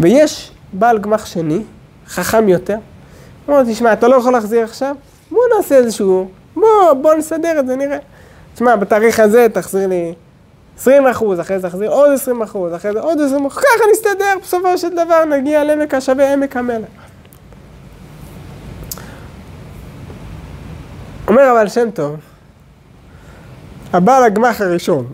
ויש 0.00 0.52
בעל 0.72 0.98
גמח 0.98 1.26
שני, 1.26 1.62
חכם 2.08 2.48
יותר, 2.48 2.78
אומר 3.48 3.62
לו, 3.62 3.72
תשמע, 3.72 3.92
אתה 3.92 4.08
לא 4.08 4.16
יכול 4.16 4.32
להחזיר 4.32 4.64
עכשיו? 4.64 4.96
בוא 5.30 5.40
נעשה 5.56 5.76
איזשהו, 5.76 6.28
בוא, 6.56 6.92
בוא 6.92 7.14
נסדר 7.14 7.60
את 7.60 7.66
זה, 7.66 7.76
נראה. 7.76 7.98
תשמע, 8.54 8.76
בתאריך 8.76 9.20
הזה 9.20 9.46
תחזיר 9.52 9.88
לי 9.88 10.14
20 10.78 11.06
אחוז, 11.06 11.40
אחרי 11.40 11.58
זה 11.58 11.68
תחזיר 11.68 11.90
עוד 11.90 12.10
20 12.12 12.42
אחוז, 12.42 12.74
אחרי 12.74 12.92
זה 12.92 13.00
עוד 13.00 13.20
20 13.20 13.46
אחוז, 13.46 13.62
ככה 13.62 13.84
נסתדר, 13.92 14.34
בסופו 14.42 14.78
של 14.78 14.88
דבר 14.88 15.24
נגיע 15.24 15.64
לעמק 15.64 15.94
השווה, 15.94 16.32
עמק 16.32 16.56
המלך. 16.56 16.88
אומר 21.28 21.52
אבל 21.52 21.68
שם 21.68 21.90
טוב, 21.90 22.16
הבעל 23.92 24.24
הגמח 24.24 24.60
הראשון, 24.60 25.06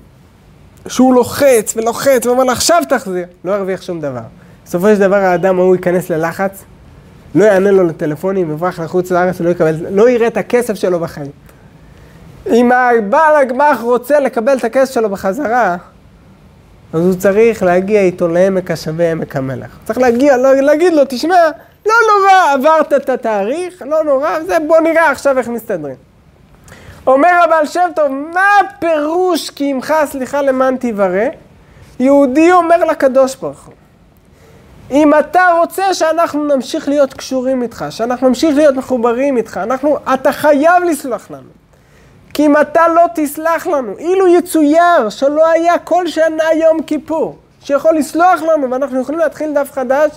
שהוא 0.88 1.14
לוחץ 1.14 1.76
ולוחץ 1.76 2.26
ואומר 2.26 2.44
לו 2.44 2.52
עכשיו 2.52 2.82
תחזיר, 2.88 3.26
לא 3.44 3.52
ירוויח 3.52 3.82
שום 3.82 4.00
דבר. 4.00 4.22
בסופו 4.64 4.86
של 4.86 4.98
דבר 4.98 5.16
האדם 5.16 5.58
ההוא 5.58 5.76
ייכנס 5.76 6.10
ללחץ, 6.10 6.64
לא 7.34 7.44
יענה 7.44 7.70
לו 7.70 7.84
לטלפונים, 7.84 8.50
יברח 8.50 8.80
לחוץ 8.80 9.10
לארץ 9.10 9.40
ולא 9.40 9.50
יקבל, 9.50 9.74
לא 9.90 10.10
יראה 10.10 10.26
את 10.26 10.36
הכסף 10.36 10.74
שלו 10.74 11.00
בחיים. 11.00 11.30
אם 12.46 12.72
הבעל 12.72 13.36
הגמ"ח 13.36 13.80
רוצה 13.80 14.20
לקבל 14.20 14.58
את 14.58 14.64
הכסף 14.64 14.94
שלו 14.94 15.10
בחזרה, 15.10 15.76
אז 16.92 17.00
הוא 17.00 17.14
צריך 17.14 17.62
להגיע 17.62 18.00
איתו 18.00 18.28
לעמק 18.28 18.70
השווה, 18.70 19.10
עמק 19.10 19.36
המלך. 19.36 19.78
צריך 19.84 19.98
להגיע, 19.98 20.36
לא, 20.36 20.54
להגיד 20.54 20.92
לו, 20.92 21.02
תשמע, 21.08 21.36
לא 21.86 21.94
נורא, 22.08 22.52
עברת 22.54 22.92
את 22.92 23.08
התאריך, 23.08 23.82
לא 23.86 24.04
נורא, 24.04 24.40
זה, 24.46 24.56
בוא 24.66 24.80
נראה 24.80 25.10
עכשיו 25.10 25.38
איך 25.38 25.48
מסתדרים. 25.48 25.96
אומר 27.06 27.28
הבעל 27.44 27.66
שם 27.66 27.88
טוב, 27.96 28.12
מה 28.34 28.46
הפירוש 28.60 29.50
כי 29.50 29.70
עמך 29.70 29.94
סליחה 30.04 30.42
למען 30.42 30.76
תברא? 30.76 31.24
יהודי 32.00 32.52
אומר 32.52 32.84
לקדוש 32.84 33.36
ברוך 33.36 33.64
הוא, 33.64 33.74
אם 34.92 35.10
אתה 35.18 35.46
רוצה 35.58 35.94
שאנחנו 35.94 36.44
נמשיך 36.44 36.88
להיות 36.88 37.14
קשורים 37.14 37.62
איתך, 37.62 37.84
שאנחנו 37.90 38.28
נמשיך 38.28 38.56
להיות 38.56 38.74
מחוברים 38.74 39.36
איתך, 39.36 39.56
אנחנו, 39.56 39.96
אתה 40.14 40.32
חייב 40.32 40.82
לסלוח 40.90 41.30
לנו. 41.30 41.48
כי 42.34 42.46
אם 42.46 42.56
אתה 42.56 42.88
לא 42.88 43.02
תסלח 43.14 43.66
לנו, 43.66 43.98
אילו 43.98 44.26
יצויר 44.26 45.08
שלא 45.08 45.50
היה 45.50 45.78
כל 45.78 46.06
שנה 46.06 46.44
יום 46.54 46.82
כיפור, 46.82 47.36
שיכול 47.60 47.96
לסלוח 47.96 48.42
לנו 48.42 48.70
ואנחנו 48.70 49.00
יכולים 49.00 49.18
להתחיל 49.18 49.52
דף 49.54 49.72
חדש, 49.72 50.10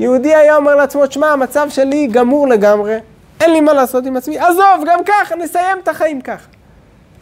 יהודי 0.00 0.34
היה 0.34 0.56
אומר 0.56 0.74
לעצמו, 0.74 1.02
שמע, 1.10 1.26
המצב 1.26 1.70
שלי 1.70 2.06
גמור 2.06 2.48
לגמרי, 2.48 2.96
אין 3.40 3.52
לי 3.52 3.60
מה 3.60 3.72
לעשות 3.72 4.06
עם 4.06 4.16
עצמי, 4.16 4.38
עזוב, 4.38 4.84
גם 4.86 4.98
ככה, 5.06 5.36
נסיים 5.36 5.78
את 5.82 5.88
החיים 5.88 6.20
ככה. 6.20 6.46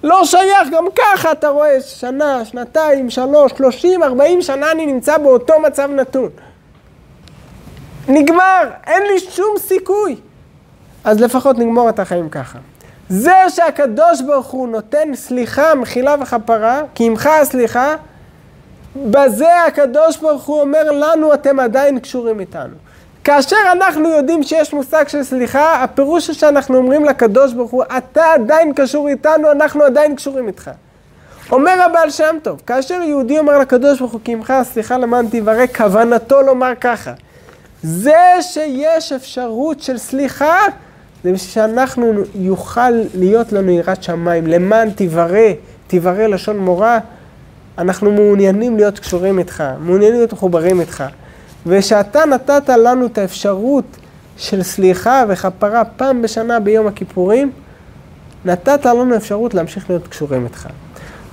לא 0.02 0.24
שייך, 0.24 0.68
גם 0.72 0.86
ככה 0.96 1.32
אתה 1.32 1.48
רואה, 1.48 1.80
שנה, 1.80 2.44
שנתיים, 2.44 3.10
שלוש, 3.10 3.52
שלושים, 3.56 4.02
ארבעים 4.02 4.42
שנה 4.42 4.72
אני 4.72 4.86
נמצא 4.86 5.18
באותו 5.18 5.60
מצב 5.60 5.90
נתון. 5.90 6.30
נגמר, 8.08 8.62
אין 8.86 9.02
לי 9.02 9.20
שום 9.20 9.54
סיכוי. 9.58 10.16
אז 11.04 11.20
לפחות 11.20 11.58
נגמור 11.58 11.88
את 11.88 11.98
החיים 11.98 12.28
ככה. 12.28 12.58
זה 13.08 13.34
שהקדוש 13.48 14.22
ברוך 14.22 14.46
הוא 14.46 14.68
נותן 14.68 15.14
סליחה, 15.14 15.74
מחילה 15.74 16.14
וכפרה, 16.20 16.80
כי 16.94 17.06
עמך 17.06 17.26
הסליחה, 17.26 17.94
בזה 18.96 19.64
הקדוש 19.66 20.16
ברוך 20.16 20.44
הוא 20.44 20.60
אומר 20.60 20.90
לנו, 20.92 21.34
אתם 21.34 21.60
עדיין 21.60 21.98
קשורים 21.98 22.40
איתנו. 22.40 22.74
כאשר 23.24 23.56
אנחנו 23.72 24.08
יודעים 24.08 24.42
שיש 24.42 24.72
מושג 24.72 25.08
של 25.08 25.22
סליחה, 25.22 25.82
הפירוש 25.82 26.26
הוא 26.26 26.34
שאנחנו 26.34 26.76
אומרים 26.76 27.04
לקדוש 27.04 27.52
ברוך 27.52 27.70
הוא, 27.70 27.84
אתה 27.98 28.24
עדיין 28.34 28.72
קשור 28.74 29.08
איתנו, 29.08 29.50
אנחנו 29.50 29.84
עדיין 29.84 30.16
קשורים 30.16 30.46
איתך. 30.46 30.70
אומר 31.52 31.82
הבעל 31.82 32.10
שם 32.10 32.36
טוב, 32.42 32.62
כאשר 32.66 33.02
יהודי 33.02 33.38
אומר 33.38 33.58
לקדוש 33.58 33.98
ברוך 33.98 34.12
הוא, 34.12 34.20
כי 34.24 34.32
עמך 34.32 34.50
הסליחה 34.50 34.98
למען 34.98 35.26
תברא, 35.30 35.66
כוונתו 35.76 36.42
לומר 36.42 36.72
ככה. 36.80 37.12
זה 37.88 38.36
שיש 38.40 39.12
אפשרות 39.12 39.80
של 39.80 39.98
סליחה, 39.98 40.58
זה 41.24 41.32
בשביל 41.32 41.52
שאנחנו 41.52 42.12
יוכל 42.34 42.90
להיות 43.14 43.52
לנו 43.52 43.70
יראת 43.70 44.02
שמיים, 44.02 44.46
למען 44.46 44.88
תברא, 44.96 45.48
תברא 45.86 46.26
לשון 46.26 46.58
מורה, 46.58 46.98
אנחנו 47.78 48.12
מעוניינים 48.12 48.76
להיות 48.76 48.98
קשורים 48.98 49.38
איתך, 49.38 49.64
מעוניינים 49.80 50.16
להיות 50.16 50.32
מחוברים 50.32 50.80
איתך. 50.80 51.04
ושאתה 51.66 52.24
נתת 52.24 52.68
לנו 52.68 53.06
את 53.06 53.18
האפשרות 53.18 53.84
של 54.36 54.62
סליחה 54.62 55.24
וכפרה 55.28 55.84
פעם 55.84 56.22
בשנה 56.22 56.60
ביום 56.60 56.86
הכיפורים, 56.86 57.52
נתת 58.44 58.84
לנו 58.84 59.16
אפשרות 59.16 59.54
להמשיך 59.54 59.90
להיות 59.90 60.08
קשורים 60.08 60.44
איתך. 60.44 60.68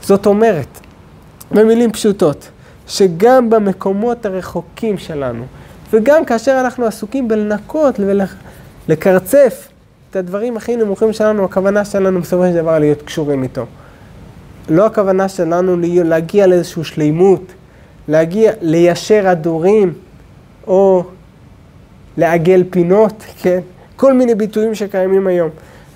זאת 0.02 0.26
אומרת, 0.26 0.80
במילים 1.52 1.92
פשוטות, 1.92 2.50
שגם 2.88 3.50
במקומות 3.50 4.26
הרחוקים 4.26 4.98
שלנו, 4.98 5.44
וגם 5.94 6.26
כאשר 6.26 6.58
אנחנו 6.62 6.86
עסוקים 6.86 7.28
בלנקות 7.28 8.00
ולקרצף 8.88 9.68
את 10.10 10.16
הדברים 10.16 10.58
הכי 10.58 10.76
נמוכים 10.76 11.14
שלנו, 11.14 11.46
הכוונה 11.46 11.86
שלנו 11.86 12.22
בסופו 12.22 12.44
של 12.46 12.54
דבר 12.54 12.80
להיות 12.80 13.02
קשורים 13.02 13.44
איתו. 13.44 13.66
לא 14.70 14.86
הכוונה 14.86 15.30
שלנו 15.30 15.78
להגיע 16.04 16.48
לאיזושהי 16.48 16.84
שלימות, 16.84 17.42
להגיע, 18.08 18.52
ליישר 18.62 19.28
הדורים, 19.28 19.94
או 20.68 21.04
לעגל 22.18 22.64
פינות, 22.70 23.24
כן? 23.42 23.60
כל 23.96 24.14
מיני 24.14 24.36
ביטויים 24.36 24.76
שקיימים 24.76 25.28
היום. 25.28 25.50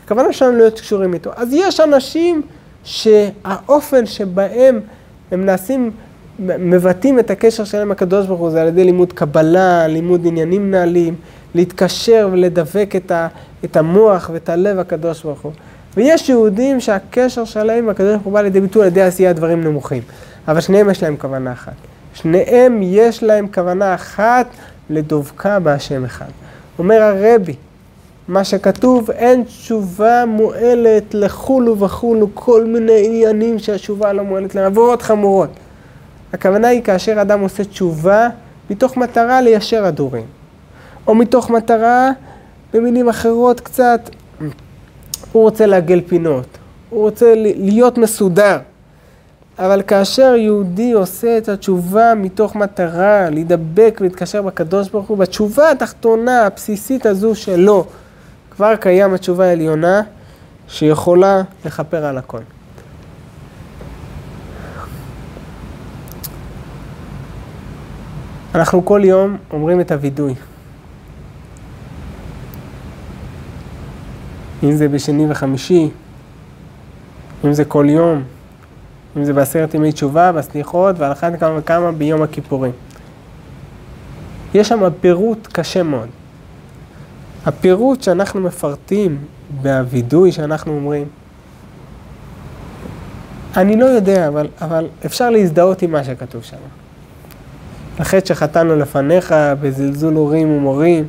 הכוונה 0.06 0.34
שלנו 0.34 0.58
להיות 0.58 0.80
קשורים 0.80 1.14
איתו. 1.14 1.32
אז 1.36 1.50
יש 1.54 1.80
אנשים 1.80 2.42
שהאופן 2.84 4.06
שבהם 4.06 4.80
הם 5.32 5.46
נעשים, 5.46 5.92
מבטאים 6.40 7.20
את 7.20 7.32
הקשר 7.32 7.64
שלהם 7.64 7.84
עם 7.84 7.92
הקדוש 7.92 8.28
ברוך 8.28 8.40
הוא, 8.40 8.50
זה 8.50 8.62
על 8.62 8.68
ידי 8.68 8.84
לימוד 8.84 9.14
קבלה, 9.14 9.88
לימוד 9.88 10.22
עניינים 10.28 10.72
נעלים, 10.72 11.16
להתקשר 11.56 12.30
ולדבק 12.32 12.94
את, 12.96 13.12
ה, 13.12 13.28
את 13.66 13.78
המוח 13.78 14.30
ואת 14.34 14.50
הלב 14.50 14.80
הקדוש 14.80 15.24
ברוך 15.24 15.42
הוא. 15.42 15.52
ויש 15.98 16.30
יהודים 16.30 16.80
שהקשר 16.80 17.46
שלהם 17.46 17.84
עם 17.84 17.90
הקדוש 17.90 18.12
ברוך 18.12 18.24
הוא 18.24 18.34
בא 18.34 18.42
לידי 18.42 18.62
ביטוי 18.62 18.82
על 18.82 18.88
ידי 18.88 19.02
עשיית 19.02 19.36
דברים 19.36 19.64
נמוכים. 19.64 20.02
אבל 20.48 20.62
שניהם 20.62 20.90
יש 20.90 21.04
להם 21.04 21.16
כוונה 21.18 21.52
אחת. 21.52 21.74
שניהם 22.14 22.80
יש 22.84 23.24
להם 23.24 23.48
כוונה 23.54 23.96
אחת 23.96 24.48
לדבקה 24.90 25.60
בהשם 25.60 26.06
אחד. 26.06 26.26
אומר 26.80 27.02
הרבי, 27.02 27.56
מה 28.28 28.44
שכתוב, 28.44 29.12
אין 29.12 29.44
תשובה 29.44 30.26
מועלת 30.28 31.14
לכולו 31.14 31.80
וכולו, 31.80 32.28
כל 32.34 32.66
מיני 32.66 33.06
עניינים 33.06 33.60
שהתשובה 33.60 34.14
לא 34.14 34.24
מועלת 34.24 34.56
להם, 34.56 34.66
עבורות 34.66 35.02
חמורות. 35.02 35.50
הכוונה 36.34 36.68
היא 36.68 36.84
כאשר 36.84 37.22
אדם 37.22 37.40
עושה 37.40 37.64
תשובה 37.64 38.30
מתוך 38.70 38.98
מטרה 38.98 39.42
ליישר 39.42 39.86
הדורים, 39.86 40.26
או 41.08 41.16
מתוך 41.16 41.50
מטרה, 41.50 42.12
במילים 42.74 43.10
אחרות 43.10 43.60
קצת, 43.60 44.10
הוא 45.32 45.44
רוצה 45.44 45.66
לעגל 45.66 46.02
פינות, 46.08 46.58
הוא 46.90 47.02
רוצה 47.02 47.34
להיות 47.36 47.98
מסודר. 47.98 48.58
אבל 49.60 49.82
כאשר 49.88 50.36
יהודי 50.36 50.92
עושה 50.92 51.38
את 51.38 51.50
התשובה 51.50 52.14
מתוך 52.16 52.56
מטרה 52.56 53.30
להידבק 53.30 53.98
ולהתקשר 54.02 54.42
בקדוש 54.42 54.90
ברוך 54.90 55.08
הוא, 55.08 55.18
בתשובה 55.18 55.72
התחתונה 55.72 56.46
הבסיסית 56.46 57.06
הזו 57.06 57.36
שלו, 57.36 57.86
כבר 58.52 58.76
קיים 58.76 59.14
התשובה 59.14 59.46
העליונה 59.46 60.02
שיכולה 60.68 61.42
לכפר 61.66 62.06
על 62.06 62.18
הכל. 62.18 62.40
אנחנו 68.56 68.86
כל 68.86 69.02
יום 69.04 69.38
אומרים 69.52 69.82
את 69.82 69.92
הווידוי. 69.92 70.34
אם 74.64 74.72
זה 74.72 74.88
בשני 74.88 75.32
וחמישי, 75.32 75.90
אם 77.46 77.54
זה 77.54 77.66
כל 77.66 77.86
יום, 77.90 78.24
אם 79.18 79.24
זה 79.24 79.34
בעשרת 79.34 79.74
ימי 79.74 79.92
תשובה, 79.92 80.32
בסליחות, 80.32 81.00
ועל 81.00 81.12
אחת 81.12 81.40
כמה 81.40 81.58
וכמה 81.58 81.92
ביום 81.92 82.22
הכיפורים. 82.22 82.72
יש 84.54 84.68
שם 84.68 84.80
פירוט 85.02 85.48
קשה 85.52 85.84
מאוד. 85.84 86.10
הפירוט 87.46 88.02
שאנחנו 88.02 88.42
מפרטים 88.42 89.18
בווידוי 89.62 90.32
שאנחנו 90.32 90.76
אומרים, 90.76 91.08
אני 93.58 93.76
לא 93.76 93.86
יודע, 93.86 94.28
אבל, 94.28 94.48
אבל 94.62 94.88
אפשר 95.06 95.30
להזדהות 95.30 95.82
עם 95.82 95.92
מה 95.92 96.04
שכתוב 96.04 96.44
שם. 96.44 96.58
החטא 98.00 98.26
שחטאנו 98.26 98.76
לפניך 98.76 99.36
בזלזול 99.62 100.14
הורים 100.14 100.52
ומורים, 100.52 101.08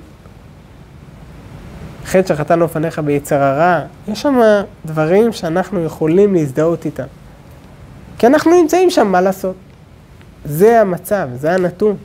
חטא 2.05 2.35
שחטאנו 2.35 2.65
לפניך 2.65 2.99
ביצר 2.99 3.43
הרע, 3.43 3.81
יש 4.09 4.23
שם 4.23 4.41
דברים 4.87 5.33
שאנחנו 5.33 5.85
יכולים 5.85 6.35
להזדהות 6.35 6.85
איתם. 6.85 7.05
כי 8.19 8.27
אנחנו 8.27 8.63
נמצאים 8.63 8.91
שם, 8.91 9.07
מה 9.07 9.21
לעשות? 9.21 9.55
זה 10.45 10.81
המצב, 10.81 11.29
זה 11.35 11.53
הנתון. 11.53 11.97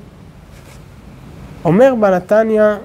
אומר 1.65 1.93
בנתניה 1.99 2.77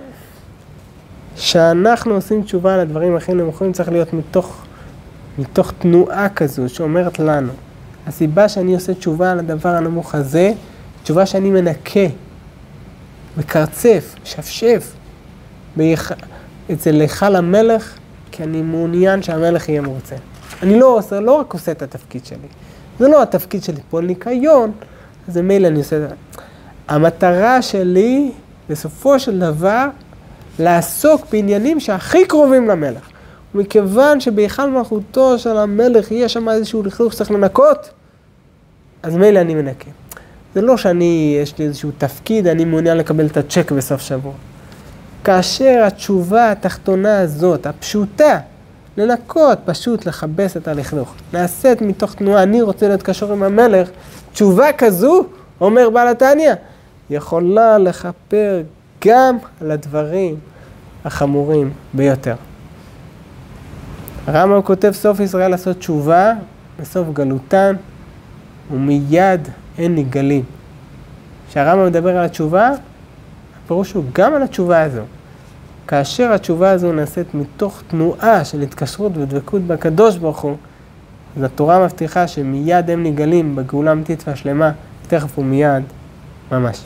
שאנחנו 1.37 2.15
עושים 2.15 2.43
תשובה 2.43 2.75
על 2.75 2.81
הדברים 2.81 3.17
הכי 3.17 3.35
נמוכים, 3.35 3.73
צריך 3.73 3.89
להיות 3.89 4.13
מתוך, 4.13 4.65
מתוך 5.39 5.73
תנועה 5.79 6.29
כזו 6.29 6.69
שאומרת 6.69 7.19
לנו. 7.19 7.53
הסיבה 8.07 8.49
שאני 8.49 8.75
עושה 8.75 8.95
תשובה 8.95 9.33
על 9.33 9.39
הדבר 9.39 9.69
הנמוך 9.69 10.15
הזה, 10.15 10.53
תשובה 11.03 11.27
שאני 11.27 11.51
מנקה, 11.51 12.01
מקרצף, 13.37 14.15
משפשף, 14.23 14.93
ביח... 15.77 16.13
אצל 16.73 17.01
היכל 17.01 17.37
המלך, 17.37 17.95
כי 18.33 18.43
אני 18.43 18.63
מעוניין 18.63 19.23
שהמלך 19.23 19.69
יהיה 19.69 19.81
מרוצה. 19.81 20.17
אני 20.63 20.79
לא 20.79 20.87
עושה, 20.87 21.21
לא 21.21 21.33
רק 21.33 21.53
עושה 21.53 21.73
את 21.73 21.83
התפקיד 21.83 22.27
שלי. 22.27 22.49
זה 22.99 23.09
לא 23.09 23.23
התפקיד 23.23 23.63
שלי 23.63 23.81
פה 23.91 24.01
ניקיון, 24.01 24.73
אז 25.29 25.37
מילא 25.37 25.69
אני 25.69 25.79
עושה 25.79 25.97
את 25.97 26.09
זה. 26.09 26.15
המטרה 26.89 27.63
שלי, 27.63 28.31
בסופו 28.69 29.21
של 29.21 29.39
דבר, 29.39 29.87
לעסוק 30.59 31.27
בעניינים 31.33 31.81
שהכי 31.81 32.27
קרובים 32.27 32.69
למלך. 32.69 33.09
ומכיוון 33.55 34.21
שבהיכל 34.21 34.71
מלכותו 34.71 35.39
של 35.39 35.57
המלך 35.57 36.13
יש 36.13 36.33
שם 36.33 36.49
איזשהו 36.49 36.83
לכלוך 36.83 37.13
שצריך 37.13 37.31
לנקות, 37.31 37.91
אז 39.03 39.17
מילא 39.17 39.41
אני 39.41 39.55
מנקה. 39.55 39.91
זה 40.55 40.61
לא 40.61 40.77
שאני, 40.77 41.39
יש 41.43 41.59
לי 41.59 41.65
איזשהו 41.65 41.91
תפקיד, 41.99 42.47
אני 42.47 42.65
מעוניין 42.65 42.97
לקבל 42.97 43.27
את 43.27 43.37
הצ'ק 43.37 43.73
בסוף 43.73 44.01
שבוע. 44.01 44.33
כאשר 45.25 45.83
התשובה 45.87 46.53
התחתונה 46.53 47.21
הזאת, 47.21 47.67
הפשוטה, 47.67 48.39
לנקות, 48.97 49.59
פשוט 49.65 50.07
לכבס 50.07 50.57
את 50.57 50.69
הלכלוך. 50.69 51.15
נעשית 51.33 51.83
מתוך 51.83 52.15
תנועה, 52.15 52.43
אני 52.43 52.63
רוצה 52.63 52.89
להיות 52.89 53.03
קשור 53.03 53.33
עם 53.33 53.43
המלך, 53.43 53.89
תשובה 54.33 54.73
כזו 54.73 55.25
אומר 55.61 55.91
בעל 55.91 56.09
התניא, 56.09 56.53
יכולה 57.11 57.79
לכפר 57.79 58.63
גם 59.07 59.37
על 59.61 59.71
הדברים 59.71 60.37
החמורים 61.05 61.71
ביותר. 61.95 62.35
הרמב"ם 64.27 64.63
כותב 64.63 64.93
סוף 64.93 65.21
ישראל 65.21 65.51
לעשות 65.51 65.79
תשובה 65.79 66.33
בסוף 66.81 67.09
גלותן 67.13 67.77
ומיד 68.71 69.49
אין 69.79 69.95
נגלים. 69.95 70.43
כשהרמב"ם 71.49 71.87
מדבר 71.87 72.19
על 72.19 72.25
התשובה, 72.25 72.71
הפירוש 73.65 73.93
הוא 73.93 74.05
גם 74.15 74.35
על 74.35 74.43
התשובה 74.43 74.83
הזו. 74.83 75.03
כאשר 75.87 76.33
התשובה 76.33 76.71
הזו 76.71 76.93
נעשית 76.93 77.35
מתוך 77.35 77.83
תנועה 77.89 78.45
של 78.45 78.61
התקשרות 78.61 79.13
ודבקות 79.17 79.63
בקדוש 79.63 80.17
ברוך 80.17 80.39
הוא, 80.39 80.57
אז 81.37 81.43
התורה 81.43 81.85
מבטיחה 81.85 82.29
שמיד 82.29 82.91
הם 82.91 83.03
נגלים 83.03 83.57
בגאולה 83.57 83.91
האמיתית 83.91 84.25
והשלמה, 84.29 84.73
תכף 85.09 85.39
ומיד, 85.39 85.83
ממש. 86.53 86.85